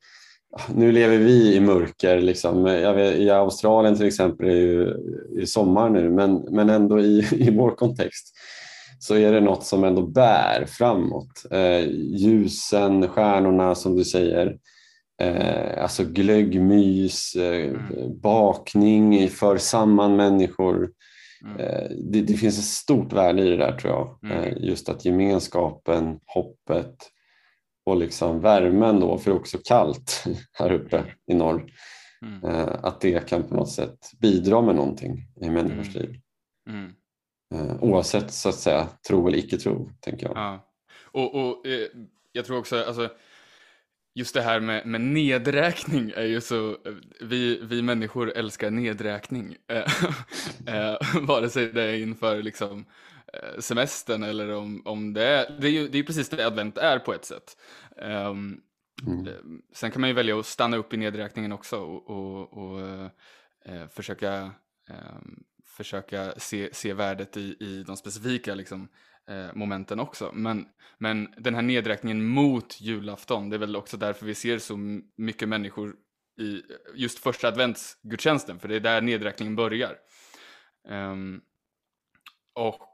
nu 0.75 0.91
lever 0.91 1.17
vi 1.17 1.55
i 1.55 1.59
mörker. 1.59 2.21
Liksom. 2.21 2.63
Vet, 2.63 3.15
I 3.15 3.29
Australien 3.29 3.97
till 3.97 4.07
exempel 4.07 4.47
är 4.47 4.55
ju 4.55 4.95
i 5.39 5.47
sommar 5.47 5.89
nu 5.89 6.09
men, 6.09 6.35
men 6.35 6.69
ändå 6.69 6.99
i, 6.99 7.27
i 7.31 7.51
vår 7.51 7.75
kontext 7.75 8.33
så 8.99 9.15
är 9.15 9.31
det 9.31 9.41
något 9.41 9.65
som 9.65 9.83
ändå 9.83 10.07
bär 10.07 10.65
framåt. 10.65 11.45
Eh, 11.51 11.89
ljusen, 11.91 13.07
stjärnorna 13.07 13.75
som 13.75 13.95
du 13.95 14.03
säger. 14.03 14.57
Eh, 15.21 15.83
alltså 15.83 16.03
glöggmys, 16.03 17.35
eh, 17.35 17.69
mm. 17.69 18.19
bakning 18.19 19.29
för 19.29 19.57
samman 19.57 20.15
människor. 20.15 20.91
Mm. 21.43 21.59
Eh, 21.59 21.89
det, 21.89 22.21
det, 22.21 22.33
finns 22.33 22.59
ett 22.59 22.65
stort 22.65 23.13
värde 23.13 23.41
i 23.41 23.49
det 23.49 23.57
där 23.57 23.77
tror 23.77 23.93
jag. 23.93 24.19
Mm. 24.23 24.43
Eh, 24.43 24.53
just 24.57 24.89
att 24.89 25.05
gemenskapen, 25.05 26.19
hoppet, 26.25 26.95
och 27.85 27.97
liksom 27.97 28.39
värmen 28.39 28.99
då, 28.99 29.17
för 29.17 29.31
det 29.31 29.37
är 29.37 29.39
också 29.39 29.57
kallt 29.63 30.23
här 30.51 30.71
uppe 30.71 31.03
i 31.31 31.33
norr, 31.33 31.71
mm. 32.21 32.43
Eh, 32.43 32.75
att 32.83 33.01
det 33.01 33.29
kan 33.29 33.43
på 33.43 33.55
något 33.55 33.71
sätt 33.71 33.97
bidra 34.21 34.61
med 34.61 34.75
någonting 34.75 35.27
i 35.41 35.49
människors 35.49 35.95
mm. 35.95 36.07
liv. 36.07 36.19
Mm. 36.69 36.91
Eh, 37.55 37.83
oavsett 37.83 38.31
så 38.31 38.49
att 38.49 38.55
säga 38.55 38.87
tro 39.07 39.27
eller 39.27 39.37
icke 39.37 39.57
tro, 39.57 39.89
tänker 39.99 40.27
jag. 40.27 40.37
Ja. 40.37 40.69
Och, 41.11 41.35
och 41.35 41.65
jag 42.31 42.45
tror 42.45 42.57
också, 42.57 42.83
alltså, 42.83 43.09
just 44.15 44.33
det 44.33 44.41
här 44.41 44.59
med, 44.59 44.85
med 44.85 45.01
nedräkning 45.01 46.13
är 46.15 46.25
ju 46.25 46.41
så, 46.41 46.77
vi, 47.21 47.59
vi 47.63 47.81
människor 47.81 48.31
älskar 48.31 48.71
nedräkning. 48.71 49.55
eh, 50.67 50.97
vare 51.21 51.49
sig 51.49 51.67
det 51.67 51.83
är 51.83 51.97
inför 51.97 52.43
liksom 52.43 52.85
Eh, 53.33 53.59
semestern 53.59 54.23
eller 54.23 54.53
om, 54.53 54.81
om 54.85 55.13
det 55.13 55.23
är, 55.23 55.57
det 55.59 55.67
är 55.67 55.71
ju 55.71 55.87
det 55.87 55.97
är 55.97 56.03
precis 56.03 56.29
det 56.29 56.47
advent 56.47 56.77
är 56.77 56.99
på 56.99 57.13
ett 57.13 57.25
sätt. 57.25 57.57
Um, 57.95 58.61
mm. 59.07 59.61
Sen 59.73 59.91
kan 59.91 60.01
man 60.01 60.09
ju 60.09 60.13
välja 60.13 60.39
att 60.39 60.45
stanna 60.45 60.77
upp 60.77 60.93
i 60.93 60.97
nedräkningen 60.97 61.51
också 61.51 61.77
och, 61.77 62.09
och, 62.09 62.53
och 62.53 62.79
uh, 62.79 63.87
försöka, 63.89 64.51
um, 64.89 65.43
försöka 65.65 66.33
se, 66.37 66.69
se 66.73 66.93
värdet 66.93 67.37
i, 67.37 67.55
i 67.59 67.83
de 67.87 67.97
specifika 67.97 68.55
liksom, 68.55 68.87
Eh, 69.29 69.53
momenten 69.53 69.99
också. 69.99 70.31
Men, 70.33 70.65
men 70.97 71.33
den 71.37 71.55
här 71.55 71.61
nedräkningen 71.61 72.25
mot 72.25 72.81
julafton, 72.81 73.49
det 73.49 73.55
är 73.55 73.59
väl 73.59 73.75
också 73.75 73.97
därför 73.97 74.25
vi 74.25 74.35
ser 74.35 74.59
så 74.59 74.77
mycket 75.17 75.49
människor 75.49 75.95
i 76.39 76.61
just 76.95 77.19
första 77.19 77.47
adventsgudstjänsten, 77.47 78.59
för 78.59 78.67
det 78.67 78.75
är 78.75 78.79
där 78.79 79.01
nedräkningen 79.01 79.55
börjar. 79.55 79.97
Um, 80.89 81.41
och 82.55 82.92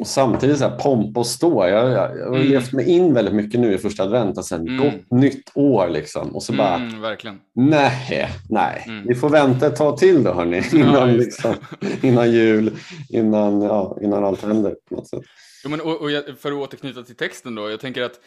och 0.00 0.06
samtidigt 0.06 0.58
så 0.58 0.68
här 0.68 0.78
pomp 0.78 1.16
och 1.16 1.26
stå. 1.26 1.66
Jag, 1.66 1.90
jag, 1.90 2.18
jag 2.18 2.26
har 2.26 2.36
mm. 2.36 2.48
levt 2.48 2.72
mig 2.72 2.88
in 2.88 3.14
väldigt 3.14 3.34
mycket 3.34 3.60
nu 3.60 3.74
i 3.74 3.78
första 3.78 4.02
advent. 4.02 4.36
Alltså, 4.38 4.54
mm. 4.54 4.76
Gott 4.76 5.10
nytt 5.20 5.50
år 5.54 5.88
liksom. 5.88 6.36
Och 6.36 6.42
så 6.42 6.52
bara, 6.52 6.74
mm, 6.74 7.00
verkligen. 7.00 7.40
nej, 7.54 8.28
nej. 8.48 8.84
Mm. 8.86 9.06
Vi 9.06 9.14
får 9.14 9.28
vänta 9.28 9.66
ett 9.66 9.76
tag 9.76 9.96
till 9.96 10.22
då 10.22 10.32
hörni. 10.32 10.62
Innan, 10.72 10.94
ja, 10.94 11.04
liksom, 11.06 11.54
innan 12.02 12.32
jul, 12.32 12.76
innan, 13.08 13.62
ja, 13.62 13.98
innan 14.02 14.24
allt 14.24 14.42
händer 14.42 14.76
på 14.88 14.94
något 14.94 15.08
sätt. 15.08 15.22
Jo, 15.64 15.70
men, 15.70 15.80
och, 15.80 16.00
och 16.00 16.10
för 16.38 16.52
att 16.52 16.58
återknyta 16.58 17.02
till 17.02 17.16
texten 17.16 17.54
då. 17.54 17.70
Jag 17.70 17.80
tänker 17.80 18.02
att 18.02 18.20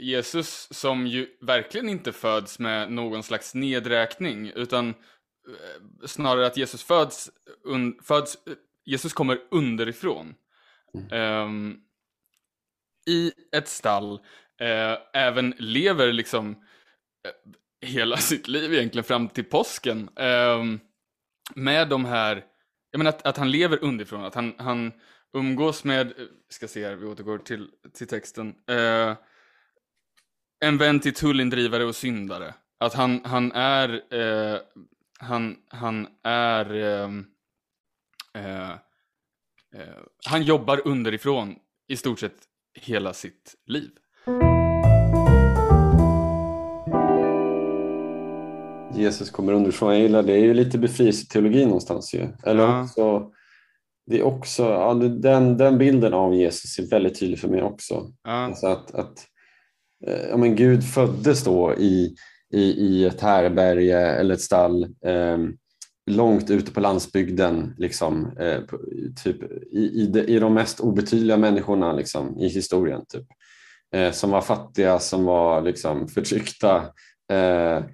Jesus 0.00 0.68
som 0.70 1.06
ju 1.06 1.26
verkligen 1.40 1.88
inte 1.88 2.12
föds 2.12 2.58
med 2.58 2.92
någon 2.92 3.22
slags 3.22 3.54
nedräkning 3.54 4.52
utan 4.54 4.88
eh, 4.88 4.94
snarare 6.06 6.46
att 6.46 6.56
Jesus 6.56 6.82
föds, 6.82 7.30
un, 7.64 7.98
föds 8.02 8.38
Jesus 8.86 9.12
kommer 9.12 9.38
underifrån. 9.50 10.34
Mm. 10.94 11.42
Um, 11.42 11.80
I 13.06 13.32
ett 13.52 13.68
stall, 13.68 14.12
uh, 14.62 14.98
även 15.12 15.54
lever 15.58 16.12
liksom 16.12 16.50
uh, 16.50 16.56
hela 17.88 18.16
sitt 18.16 18.48
liv 18.48 18.74
egentligen 18.74 19.04
fram 19.04 19.28
till 19.28 19.44
påsken. 19.44 20.10
Um, 20.16 20.80
med 21.54 21.88
de 21.88 22.04
här, 22.04 22.44
jag 22.90 22.98
menar 22.98 23.08
att, 23.08 23.26
att 23.26 23.36
han 23.36 23.50
lever 23.50 23.84
underifrån, 23.84 24.24
att 24.24 24.34
han, 24.34 24.54
han 24.58 24.92
umgås 25.32 25.84
med, 25.84 26.12
ska 26.48 26.68
se 26.68 26.86
här, 26.86 26.94
vi 26.94 27.06
återgår 27.06 27.38
till, 27.38 27.70
till 27.94 28.06
texten. 28.06 28.54
Uh, 28.70 29.14
en 30.60 30.78
vän 30.78 31.00
till 31.00 31.14
tullindrivare 31.14 31.84
och 31.84 31.96
syndare. 31.96 32.54
Att 32.78 32.94
han, 32.94 33.24
han 33.24 33.52
är, 33.52 34.02
han, 35.18 35.56
han 35.68 36.08
är 36.22 36.74
um, 36.74 37.26
Eh, 38.36 38.70
eh, 39.80 39.96
han 40.26 40.42
jobbar 40.42 40.82
underifrån 40.84 41.54
i 41.88 41.96
stort 41.96 42.20
sett 42.20 42.36
hela 42.80 43.12
sitt 43.12 43.54
liv. 43.66 43.90
Jesus 48.94 49.30
kommer 49.30 49.52
underifrån. 49.52 49.92
Jag 49.92 50.02
gillar 50.02 50.22
det. 50.22 50.32
Det 50.32 50.38
är 50.38 50.42
ju 50.42 50.54
lite 50.54 50.78
befrielseteologi 50.78 51.64
någonstans 51.64 52.14
ju. 52.14 52.28
Eller 52.44 52.62
ja. 52.62 52.82
också, 52.82 53.30
det 54.06 54.18
är 54.18 54.22
också, 54.22 54.62
ja, 54.62 54.94
den, 54.94 55.56
den 55.56 55.78
bilden 55.78 56.14
av 56.14 56.34
Jesus 56.34 56.78
är 56.78 56.90
väldigt 56.90 57.20
tydlig 57.20 57.38
för 57.38 57.48
mig 57.48 57.62
också. 57.62 58.12
Ja. 58.22 58.30
Alltså 58.30 58.66
att, 58.66 58.94
att 58.94 59.26
eh, 60.06 60.28
ja, 60.30 60.36
men 60.36 60.56
Gud 60.56 60.84
föddes 60.84 61.44
då 61.44 61.74
i, 61.74 62.16
i, 62.52 62.62
i 62.62 63.04
ett 63.04 63.20
härberge 63.20 64.00
eller 64.00 64.34
ett 64.34 64.40
stall. 64.40 64.84
Um, 65.00 65.56
långt 66.06 66.50
ute 66.50 66.72
på 66.72 66.80
landsbygden, 66.80 67.74
liksom, 67.78 68.36
eh, 68.38 68.60
typ, 69.24 69.42
i, 69.72 70.02
i, 70.02 70.06
de, 70.06 70.20
i 70.20 70.38
de 70.38 70.54
mest 70.54 70.80
obetydliga 70.80 71.36
människorna 71.36 71.92
liksom, 71.92 72.38
i 72.38 72.48
historien. 72.48 73.04
Typ. 73.08 73.26
Eh, 73.94 74.12
som 74.12 74.30
var 74.30 74.40
fattiga, 74.40 74.98
som 74.98 75.24
var 75.24 75.62
liksom, 75.62 76.08
förtryckta 76.08 76.76
eh, 77.32 77.84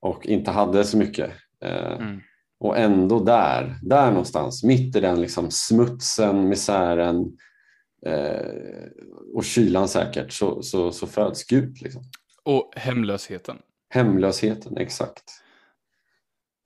och 0.00 0.26
inte 0.26 0.50
hade 0.50 0.84
så 0.84 0.96
mycket. 0.96 1.30
Eh, 1.64 1.92
mm. 1.92 2.20
Och 2.60 2.78
ändå 2.78 3.24
där, 3.24 3.78
där 3.82 4.10
någonstans, 4.10 4.64
mitt 4.64 4.96
i 4.96 5.00
den 5.00 5.20
liksom, 5.20 5.50
smutsen, 5.50 6.48
misären 6.48 7.36
eh, 8.06 8.46
och 9.34 9.44
kylan 9.44 9.88
säkert, 9.88 10.32
så, 10.32 10.62
så, 10.62 10.92
så 10.92 11.06
föds 11.06 11.44
Gud. 11.44 11.82
Liksom. 11.82 12.02
Och 12.42 12.72
hemlösheten. 12.76 13.58
Hemlösheten, 13.90 14.76
exakt 14.76 15.24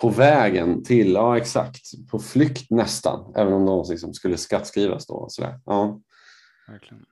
på 0.03 0.09
vägen 0.09 0.85
till, 0.85 1.13
ja 1.13 1.37
exakt, 1.37 2.09
på 2.11 2.19
flykt 2.19 2.71
nästan, 2.71 3.33
även 3.37 3.53
om 3.53 3.67
de 3.67 3.85
liksom 3.91 4.15
skulle 4.15 4.37
skattskrivas 4.37 5.07
då. 5.07 5.15
Och 5.15 5.33
sådär. 5.33 5.61
Ja. 5.65 6.01
Verkligen. 6.69 7.05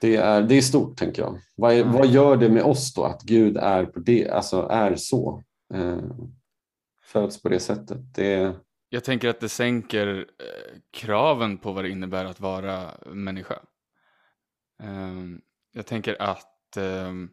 Det 0.00 0.16
är, 0.16 0.42
det 0.42 0.54
är 0.54 0.62
stort 0.62 0.98
tänker 0.98 1.22
jag. 1.22 1.40
Vad, 1.54 1.74
är, 1.74 1.84
vad 1.84 2.06
gör 2.06 2.36
det 2.36 2.48
med 2.48 2.62
oss 2.62 2.94
då 2.94 3.04
att 3.04 3.22
Gud 3.22 3.56
är, 3.56 3.84
på 3.84 4.00
det, 4.00 4.30
alltså 4.30 4.68
är 4.70 4.96
så? 4.96 5.42
Eh, 5.74 5.98
föds 7.02 7.42
på 7.42 7.48
det 7.48 7.60
sättet. 7.60 8.14
Det... 8.14 8.56
Jag 8.88 9.04
tänker 9.04 9.28
att 9.28 9.40
det 9.40 9.48
sänker 9.48 10.18
eh, 10.18 10.78
kraven 10.90 11.58
på 11.58 11.72
vad 11.72 11.84
det 11.84 11.90
innebär 11.90 12.24
att 12.24 12.40
vara 12.40 12.90
människa. 13.06 13.58
Eh, 14.82 15.16
jag 15.72 15.86
tänker 15.86 16.22
att 16.22 16.76
ehm, 16.76 17.30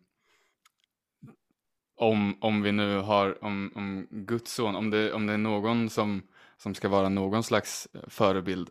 om, 1.96 2.38
om 2.42 2.62
vi 2.62 2.72
nu 2.72 2.98
har, 2.98 3.44
om, 3.44 3.72
om 3.76 4.08
Guds 4.12 4.54
son, 4.54 4.76
om 4.76 4.90
det, 4.90 5.14
om 5.14 5.28
det 5.28 5.34
är 5.34 5.38
någon 5.38 5.90
som 5.90 6.22
som 6.58 6.76
ska 6.76 6.90
vara 6.90 7.10
någon 7.10 7.44
slags 7.44 7.88
förebild 8.08 8.70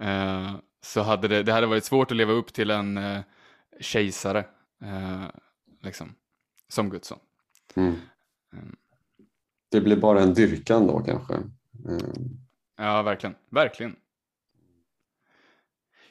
så 0.80 1.02
hade 1.02 1.28
det, 1.28 1.42
det 1.42 1.52
hade 1.52 1.66
varit 1.66 1.84
svårt 1.84 2.10
att 2.10 2.16
leva 2.16 2.32
upp 2.32 2.52
till 2.52 2.70
en 2.70 3.00
kejsare 3.80 4.44
liksom, 5.82 6.14
som 6.68 6.90
Guds 6.90 7.08
son. 7.08 7.18
Mm. 7.74 7.94
mm. 8.52 8.76
Det 9.70 9.80
blir 9.80 9.96
bara 9.96 10.22
en 10.22 10.34
dyrkan 10.34 10.86
då 10.86 11.00
kanske? 11.00 11.34
Mm. 11.34 12.38
Ja, 12.76 13.02
verkligen. 13.02 13.34
Verkligen. 13.48 13.96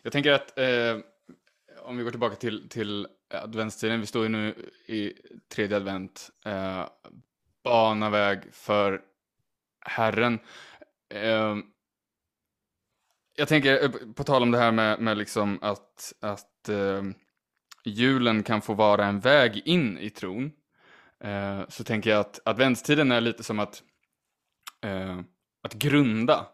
Jag 0.01 0.13
tänker 0.13 0.31
att 0.31 0.57
eh, 0.57 0.97
om 1.83 1.97
vi 1.97 2.03
går 2.03 2.11
tillbaka 2.11 2.35
till, 2.35 2.69
till 2.69 3.07
adventstiden, 3.41 3.99
vi 3.99 4.05
står 4.05 4.23
ju 4.23 4.29
nu 4.29 4.71
i 4.85 5.13
tredje 5.55 5.77
advent, 5.77 6.29
eh, 6.45 6.85
bana 7.63 8.09
väg 8.09 8.43
för 8.51 9.01
Herren. 9.81 10.39
Eh, 11.09 11.57
jag 13.35 13.47
tänker, 13.47 13.83
eh, 13.83 13.89
på 14.15 14.23
tal 14.23 14.43
om 14.43 14.51
det 14.51 14.57
här 14.57 14.71
med, 14.71 14.99
med 14.99 15.17
liksom 15.17 15.59
att, 15.61 16.13
att 16.19 16.69
eh, 16.69 17.03
julen 17.85 18.43
kan 18.43 18.61
få 18.61 18.73
vara 18.73 19.05
en 19.05 19.19
väg 19.19 19.61
in 19.65 19.97
i 19.97 20.09
tron, 20.09 20.51
eh, 21.23 21.61
så 21.67 21.83
tänker 21.83 22.09
jag 22.09 22.19
att 22.19 22.39
adventstiden 22.45 23.11
är 23.11 23.21
lite 23.21 23.43
som 23.43 23.59
att, 23.59 23.83
eh, 24.81 25.19
att 25.63 25.73
grunda. 25.73 26.45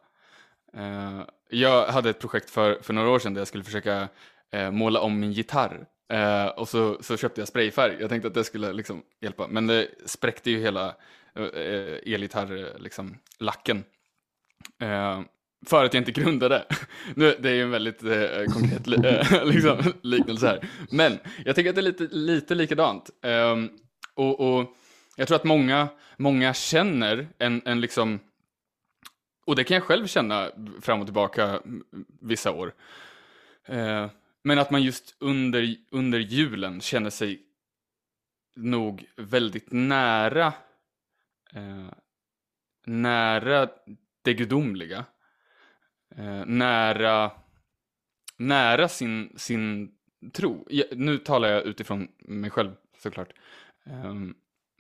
Eh, 0.74 1.22
jag 1.50 1.88
hade 1.88 2.10
ett 2.10 2.20
projekt 2.20 2.50
för, 2.50 2.82
för 2.82 2.94
några 2.94 3.10
år 3.10 3.20
sedan 3.20 3.34
där 3.34 3.42
jag 3.42 3.48
skulle 3.48 3.64
försöka 3.64 4.10
eh, 4.52 4.72
måla 4.72 5.00
om 5.00 5.20
min 5.20 5.32
gitarr. 5.32 5.86
Eh, 6.10 6.48
och 6.48 6.70
så, 6.70 6.98
så 7.02 7.18
köpte 7.18 7.42
jag 7.42 7.48
sprayfärg. 7.48 7.98
Jag 8.00 8.10
tänkte 8.10 8.28
att 8.28 8.34
det 8.34 8.44
skulle 8.44 8.74
liksom 8.74 9.04
hjälpa. 9.22 9.48
Men 9.48 9.68
det 9.68 9.88
spräckte 10.06 10.52
ju 10.52 10.60
hela 10.60 10.96
eh, 11.36 12.14
elgitarr, 12.14 12.80
liksom, 12.80 13.18
lacken. 13.40 13.84
Eh, 14.82 15.22
för 15.66 15.86
att 15.86 15.94
jag 15.94 16.02
inte 16.02 16.22
grundade. 16.22 16.66
Nu, 17.16 17.36
det 17.40 17.50
är 17.50 17.54
ju 17.54 17.64
en 17.64 17.72
väldigt 17.72 18.04
eh, 18.04 18.44
konkret 18.54 18.88
li 18.88 18.98
eh, 19.08 19.46
liksom, 19.54 19.94
liknelse 20.02 20.48
här. 20.48 20.70
Men 20.92 21.20
jag 21.46 21.56
tycker 21.56 21.70
att 21.70 21.76
det 21.76 21.82
är 21.82 21.84
lite, 21.84 22.08
lite 22.12 22.56
likadant. 22.56 23.10
Ehm, 23.22 23.70
och, 24.14 24.40
och 24.40 24.76
jag 25.16 25.28
tror 25.28 25.36
att 25.36 25.44
många, 25.44 25.88
många 26.18 26.54
känner 26.54 27.28
en, 27.38 27.62
en 27.66 27.82
liksom 27.82 28.20
och 29.50 29.56
det 29.56 29.64
kan 29.64 29.76
jag 29.76 29.84
själv 29.84 30.08
känna 30.08 30.50
fram 30.82 31.00
och 31.00 31.08
tillbaka 31.08 31.62
vissa 32.22 32.52
år. 32.52 32.74
Eh, 33.66 34.08
men 34.44 34.60
att 34.60 34.72
man 34.72 34.84
just 34.84 35.16
under, 35.20 35.76
under 35.92 36.20
julen 36.20 36.82
känner 36.82 37.10
sig 37.10 37.42
nog 38.56 39.06
väldigt 39.16 39.72
nära 39.72 40.54
eh, 41.54 41.92
nära 42.90 43.70
det 44.22 44.34
gudomliga. 44.34 45.06
Eh, 46.16 46.46
nära, 46.46 47.32
nära 48.38 48.88
sin, 48.88 49.34
sin 49.38 49.92
tro. 50.34 50.68
Ja, 50.70 50.86
nu 50.92 51.18
talar 51.18 51.50
jag 51.50 51.64
utifrån 51.64 52.08
mig 52.18 52.50
själv 52.50 52.72
såklart. 52.98 53.34
Eh, 53.86 54.14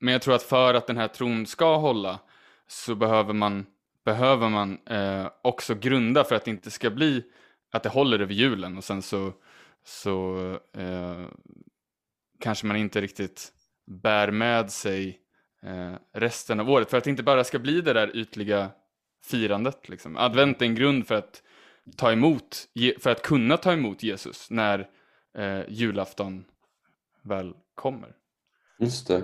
men 0.01 0.11
jag 0.13 0.21
tror 0.21 0.35
att 0.35 0.43
för 0.43 0.73
att 0.73 0.87
den 0.87 0.97
här 0.97 1.07
tron 1.07 1.45
ska 1.45 1.77
hålla 1.77 2.19
så 2.67 2.95
behöver 2.95 3.33
man 3.33 3.65
behöver 4.05 4.49
man 4.49 4.79
eh, 4.87 5.29
också 5.41 5.75
grunda 5.75 6.23
för 6.23 6.35
att 6.35 6.45
det 6.45 6.51
inte 6.51 6.71
ska 6.71 6.89
bli 6.89 7.23
att 7.71 7.83
det 7.83 7.89
håller 7.89 8.19
över 8.19 8.33
julen 8.33 8.77
och 8.77 8.83
sen 8.83 9.01
så, 9.01 9.33
så 9.85 10.35
eh, 10.77 11.27
kanske 12.39 12.67
man 12.67 12.77
inte 12.77 13.01
riktigt 13.01 13.51
bär 13.87 14.31
med 14.31 14.71
sig 14.71 15.19
eh, 15.63 15.93
resten 16.13 16.59
av 16.59 16.69
året. 16.69 16.89
För 16.89 16.97
att 16.97 17.03
det 17.03 17.09
inte 17.09 17.23
bara 17.23 17.43
ska 17.43 17.59
bli 17.59 17.81
det 17.81 17.93
där 17.93 18.15
ytliga 18.15 18.71
firandet. 19.23 19.89
Liksom. 19.89 20.17
Advent 20.17 20.61
är 20.61 20.65
en 20.65 20.75
grund 20.75 21.07
för 21.07 21.15
att 21.15 21.43
ta 21.97 22.11
emot, 22.11 22.67
för 22.99 23.09
att 23.09 23.21
kunna 23.21 23.57
ta 23.57 23.73
emot 23.73 24.03
Jesus 24.03 24.49
när 24.49 24.89
eh, 25.37 25.61
julafton 25.69 26.45
väl 27.23 27.53
kommer. 27.75 28.15
Just 28.79 29.07
det. 29.07 29.23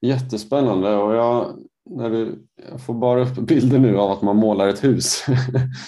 Jättespännande 0.00 0.96
och 0.96 1.14
jag 1.14 1.58
när 1.90 2.10
du, 2.10 2.38
jag 2.70 2.80
får 2.80 2.94
bara 2.94 3.20
upp 3.20 3.34
bilder 3.34 3.78
nu 3.78 3.98
av 3.98 4.10
att 4.10 4.22
man 4.22 4.36
målar 4.36 4.68
ett 4.68 4.84
hus. 4.84 5.24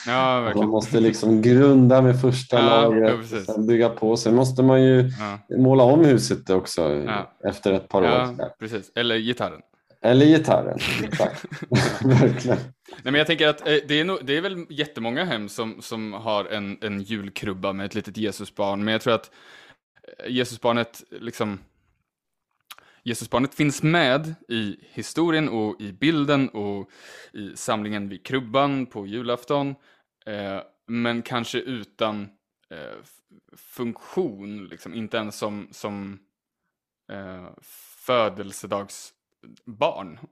Ja, 0.07 0.53
man 0.57 0.69
måste 0.69 1.01
liksom 1.01 1.43
grunda 1.43 2.03
med 2.03 2.21
första 2.21 2.57
ja, 2.57 2.83
lagret, 2.83 3.33
ja, 3.33 3.39
sen 3.39 3.67
bygga 3.67 3.89
på. 3.89 4.17
Sen 4.17 4.35
måste 4.35 4.63
man 4.63 4.83
ju 4.83 5.11
ja. 5.19 5.57
måla 5.57 5.83
om 5.83 6.05
huset 6.05 6.51
också 6.51 7.07
efter 7.45 7.73
ett 7.73 7.89
par 7.89 8.03
år. 8.03 8.49
Precis. 8.59 8.93
Eller 8.95 9.19
gitarren. 9.19 9.61
Eller 10.03 10.27
gitarren, 10.27 10.79
exakt. 11.05 11.45
verkligen. 12.05 12.59
Nej, 12.89 13.03
men 13.03 13.15
jag 13.15 13.27
tänker 13.27 13.49
att 13.49 13.69
eh, 13.69 13.77
det 13.89 14.01
är, 14.01 14.05
nog, 14.05 14.19
det 14.23 14.37
är 14.37 14.41
väl 14.41 14.67
jättemånga 14.69 15.25
hem 15.25 15.49
som, 15.49 15.83
som 15.83 16.13
har 16.13 16.45
en, 16.45 16.79
en 16.81 17.03
julkrubba 17.03 17.73
med 17.73 17.87
ett 17.87 17.95
litet 17.95 18.17
Jesusbarn, 18.17 18.85
men 18.85 18.93
jag 18.93 19.01
tror 19.01 19.15
att 19.15 19.31
eh, 20.25 20.33
Jesusbarnet 20.33 21.03
liksom 21.11 21.59
Jesusbarnet 23.03 23.55
finns 23.55 23.83
med 23.83 24.35
i 24.49 24.77
historien 24.81 25.49
och 25.49 25.81
i 25.81 25.93
bilden 25.93 26.49
och 26.49 26.91
i 27.33 27.57
samlingen 27.57 28.09
vid 28.09 28.27
krubban 28.27 28.87
på 28.87 29.07
julafton. 29.07 29.75
Eh, 30.27 30.61
men 30.87 31.23
kanske 31.23 31.59
utan 31.59 32.23
eh, 32.71 32.97
funktion, 33.57 34.67
liksom. 34.67 34.95
inte 34.95 35.17
ens 35.17 35.39
som, 35.39 35.69
som 35.71 36.19
eh, 37.13 37.49
födelsedagsbarn. 38.07 40.19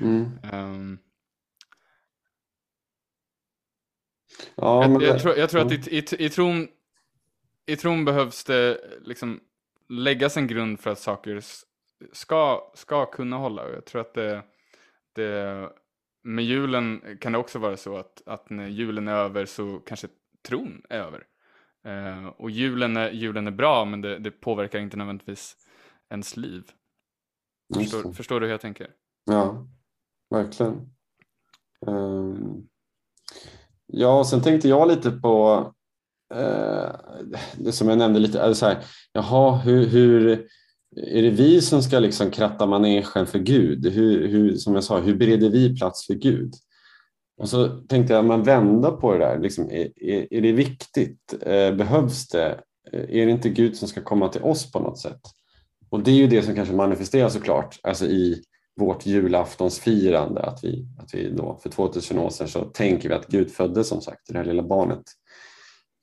Mm. 0.00 0.38
um, 0.52 0.98
ja, 4.54 4.82
jag, 4.82 5.02
jag, 5.02 5.22
tror, 5.22 5.36
jag 5.36 5.50
tror 5.50 5.60
att 5.60 5.72
i, 5.72 5.96
i, 5.96 6.04
i, 6.18 6.30
tron, 6.30 6.68
i 7.66 7.76
tron 7.76 8.04
behövs 8.04 8.44
det 8.44 8.80
liksom 9.04 9.40
läggas 9.88 10.36
en 10.36 10.46
grund 10.46 10.80
för 10.80 10.90
att 10.90 10.98
saker 10.98 11.40
ska, 12.12 12.72
ska 12.74 13.06
kunna 13.06 13.36
hålla. 13.36 13.62
Och 13.62 13.74
jag 13.74 13.84
tror 13.84 14.00
att 14.00 14.14
det, 14.14 14.42
det, 15.12 15.70
med 16.24 16.44
julen 16.44 17.18
kan 17.20 17.32
det 17.32 17.38
också 17.38 17.58
vara 17.58 17.76
så 17.76 17.96
att, 17.96 18.22
att 18.26 18.50
när 18.50 18.68
julen 18.68 19.08
är 19.08 19.14
över 19.14 19.46
så 19.46 19.78
kanske 19.78 20.08
tron 20.48 20.82
är 20.88 20.98
över. 20.98 21.26
Eh, 21.84 22.26
och 22.26 22.50
julen 22.50 22.96
är, 22.96 23.10
julen 23.10 23.46
är 23.46 23.50
bra 23.50 23.84
men 23.84 24.00
det, 24.00 24.18
det 24.18 24.30
påverkar 24.30 24.78
inte 24.78 24.96
nödvändigtvis 24.96 25.56
ens 26.10 26.36
liv. 26.36 26.62
Förstår, 27.74 28.12
förstår, 28.12 28.40
du 28.40 28.46
hur 28.46 28.52
jag 28.52 28.60
tänker? 28.60 28.90
Ja, 29.24 29.66
verkligen. 30.30 30.90
Um, 31.86 32.68
ja, 33.86 34.24
sen 34.24 34.42
tänkte 34.42 34.68
jag 34.68 34.88
lite 34.88 35.10
på 35.10 35.58
uh, 36.34 36.90
det 37.58 37.72
som 37.72 37.88
jag 37.88 37.98
nämnde 37.98 38.20
lite, 38.20 38.42
alltså 38.42 38.66
här, 38.66 38.84
jaha, 39.12 39.56
hur, 39.56 39.86
hur 39.86 40.48
är 40.96 41.22
det 41.22 41.30
vi 41.30 41.60
som 41.60 41.82
ska 41.82 41.98
liksom 41.98 42.30
kratta 42.30 42.66
manegen 42.66 43.26
för 43.26 43.38
Gud? 43.38 43.86
Hur, 43.86 44.28
hur, 44.28 44.56
som 44.56 44.74
jag 44.74 44.84
sa, 44.84 45.00
hur 45.00 45.14
bereder 45.14 45.50
vi 45.50 45.76
plats 45.76 46.06
för 46.06 46.14
Gud? 46.14 46.54
Och 47.38 47.48
så 47.48 47.68
tänkte 47.68 48.14
jag, 48.14 48.24
man 48.24 48.42
vända 48.42 48.90
på 48.90 49.12
det 49.12 49.18
där. 49.18 49.38
Liksom, 49.38 49.70
är, 49.70 50.02
är, 50.02 50.34
är, 50.34 50.40
det 50.40 50.52
viktigt? 50.52 51.34
Eh, 51.40 51.74
behövs 51.74 52.28
det? 52.28 52.60
Eh, 52.92 53.00
är 53.00 53.26
det 53.26 53.32
inte 53.32 53.48
Gud 53.48 53.76
som 53.76 53.88
ska 53.88 54.02
komma 54.02 54.28
till 54.28 54.42
oss 54.42 54.72
på 54.72 54.80
något 54.80 54.98
sätt? 54.98 55.20
Och 55.90 56.02
det 56.02 56.10
är 56.10 56.14
ju 56.14 56.26
det 56.26 56.42
som 56.42 56.54
kanske 56.54 56.74
manifesteras 56.74 57.32
såklart 57.32 57.80
alltså 57.82 58.06
i 58.06 58.42
vårt 58.80 59.06
julaftonsfirande. 59.06 60.40
Att 60.40 60.64
vi, 60.64 60.86
att 60.98 61.14
vi 61.14 61.30
då, 61.30 61.58
för 61.62 61.70
2000 61.70 62.18
år 62.18 62.30
sedan 62.30 62.48
så 62.48 62.64
tänker 62.64 63.08
vi 63.08 63.14
att 63.14 63.26
Gud 63.26 63.50
föddes 63.50 63.88
som 63.88 64.00
sagt, 64.00 64.20
det 64.28 64.38
här 64.38 64.44
lilla 64.44 64.62
barnet. 64.62 65.02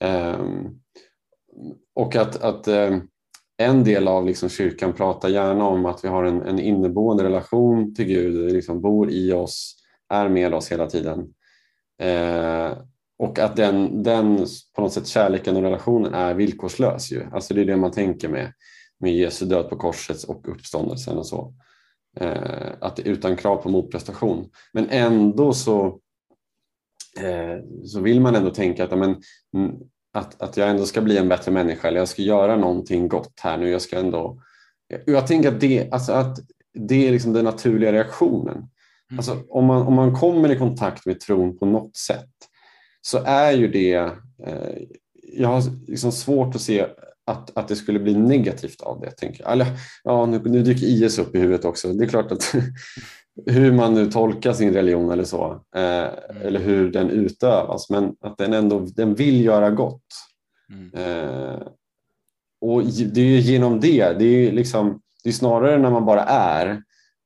Um, 0.03 0.79
och 1.95 2.15
att, 2.15 2.41
att 2.41 2.67
um, 2.67 3.07
en 3.57 3.83
del 3.83 4.07
av 4.07 4.25
liksom 4.25 4.49
kyrkan 4.49 4.93
pratar 4.93 5.29
gärna 5.29 5.65
om 5.65 5.85
att 5.85 6.03
vi 6.03 6.07
har 6.07 6.23
en, 6.23 6.41
en 6.41 6.59
inneboende 6.59 7.23
relation 7.23 7.95
till 7.95 8.05
Gud, 8.05 8.53
liksom 8.53 8.81
bor 8.81 9.11
i 9.11 9.33
oss, 9.33 9.75
är 10.09 10.29
med 10.29 10.53
oss 10.53 10.71
hela 10.71 10.87
tiden. 10.87 11.33
Eh, 12.01 12.77
och 13.17 13.39
att 13.39 13.55
den, 13.55 14.03
den 14.03 14.45
på 14.75 14.81
något 14.81 14.93
sätt 14.93 15.07
kärleken 15.07 15.55
och 15.55 15.61
relationen 15.61 16.13
är 16.13 16.33
villkorslös. 16.33 17.11
Ju. 17.11 17.25
Alltså 17.31 17.53
det 17.53 17.61
är 17.61 17.65
det 17.65 17.77
man 17.77 17.91
tänker 17.91 18.29
med, 18.29 18.53
med 18.99 19.15
Jesu 19.15 19.45
död 19.45 19.69
på 19.69 19.77
korset 19.77 20.23
och 20.23 20.49
uppståndelsen 20.49 21.17
och 21.17 21.25
så. 21.25 21.53
Eh, 22.19 22.71
att 22.81 22.99
utan 22.99 23.35
krav 23.35 23.57
på 23.57 23.69
motprestation. 23.69 24.49
Men 24.73 24.89
ändå 24.89 25.53
så, 25.53 25.99
eh, 27.19 27.83
så 27.85 27.99
vill 27.99 28.21
man 28.21 28.35
ändå 28.35 28.49
tänka 28.49 28.83
att 28.83 28.93
amen, 28.93 29.21
mm, 29.55 29.75
att, 30.13 30.41
att 30.41 30.57
jag 30.57 30.69
ändå 30.69 30.85
ska 30.85 31.01
bli 31.01 31.17
en 31.17 31.29
bättre 31.29 31.51
människa 31.51 31.87
eller 31.87 31.99
jag 31.99 32.07
ska 32.07 32.21
göra 32.21 32.55
någonting 32.55 33.07
gott 33.07 33.39
här 33.41 33.57
nu. 33.57 33.69
Jag 33.69 33.81
ska 33.81 33.99
ändå... 33.99 34.41
Jag 35.05 35.27
tänker 35.27 35.49
att 35.49 35.59
det, 35.59 35.91
alltså 35.91 36.11
att 36.11 36.39
det 36.73 37.07
är 37.07 37.11
liksom 37.11 37.33
den 37.33 37.45
naturliga 37.45 37.91
reaktionen. 37.91 38.57
Mm. 38.57 39.19
Alltså 39.19 39.43
om, 39.49 39.65
man, 39.65 39.81
om 39.81 39.93
man 39.93 40.15
kommer 40.15 40.51
i 40.51 40.57
kontakt 40.57 41.05
med 41.05 41.19
tron 41.19 41.57
på 41.57 41.65
något 41.65 41.97
sätt 41.97 42.29
så 43.01 43.23
är 43.25 43.51
ju 43.51 43.67
det... 43.67 43.95
Eh, 44.45 44.77
jag 45.33 45.47
har 45.47 45.63
liksom 45.87 46.11
svårt 46.11 46.55
att 46.55 46.61
se 46.61 46.85
att, 47.25 47.57
att 47.57 47.67
det 47.67 47.75
skulle 47.75 47.99
bli 47.99 48.15
negativt 48.15 48.81
av 48.81 48.99
det. 49.01 49.11
Tänker 49.11 49.43
jag. 49.43 49.51
Eller, 49.51 49.67
ja, 50.03 50.25
nu, 50.25 50.41
nu 50.45 50.63
dyker 50.63 50.87
IS 50.87 51.19
upp 51.19 51.35
i 51.35 51.39
huvudet 51.39 51.65
också. 51.65 51.93
Det 51.93 52.05
är 52.05 52.09
klart 52.09 52.31
att 52.31 52.55
hur 53.45 53.71
man 53.71 53.93
nu 53.93 54.11
tolkar 54.11 54.53
sin 54.53 54.73
religion 54.73 55.11
eller 55.11 55.23
så, 55.23 55.51
eh, 55.75 55.81
Mm. 55.83 56.41
eller 56.41 56.59
hur 56.59 56.91
den 56.91 57.09
utövas, 57.09 57.89
men 57.89 58.15
att 58.21 58.37
den 58.37 58.53
ändå 58.53 58.79
den 58.79 59.15
vill 59.15 59.45
göra 59.45 59.69
gott. 59.69 60.03
Mm. 60.73 60.91
Eh, 60.93 61.61
och 62.61 62.83
det 63.13 63.21
är 63.21 63.25
ju 63.25 63.39
genom 63.39 63.79
det, 63.79 64.19
det 64.19 64.25
är 64.25 64.51
liksom, 64.51 65.01
det 65.23 65.29
är 65.29 65.33
snarare 65.33 65.77
när 65.77 65.89
man 65.91 66.05
bara 66.05 66.23
är 66.23 66.81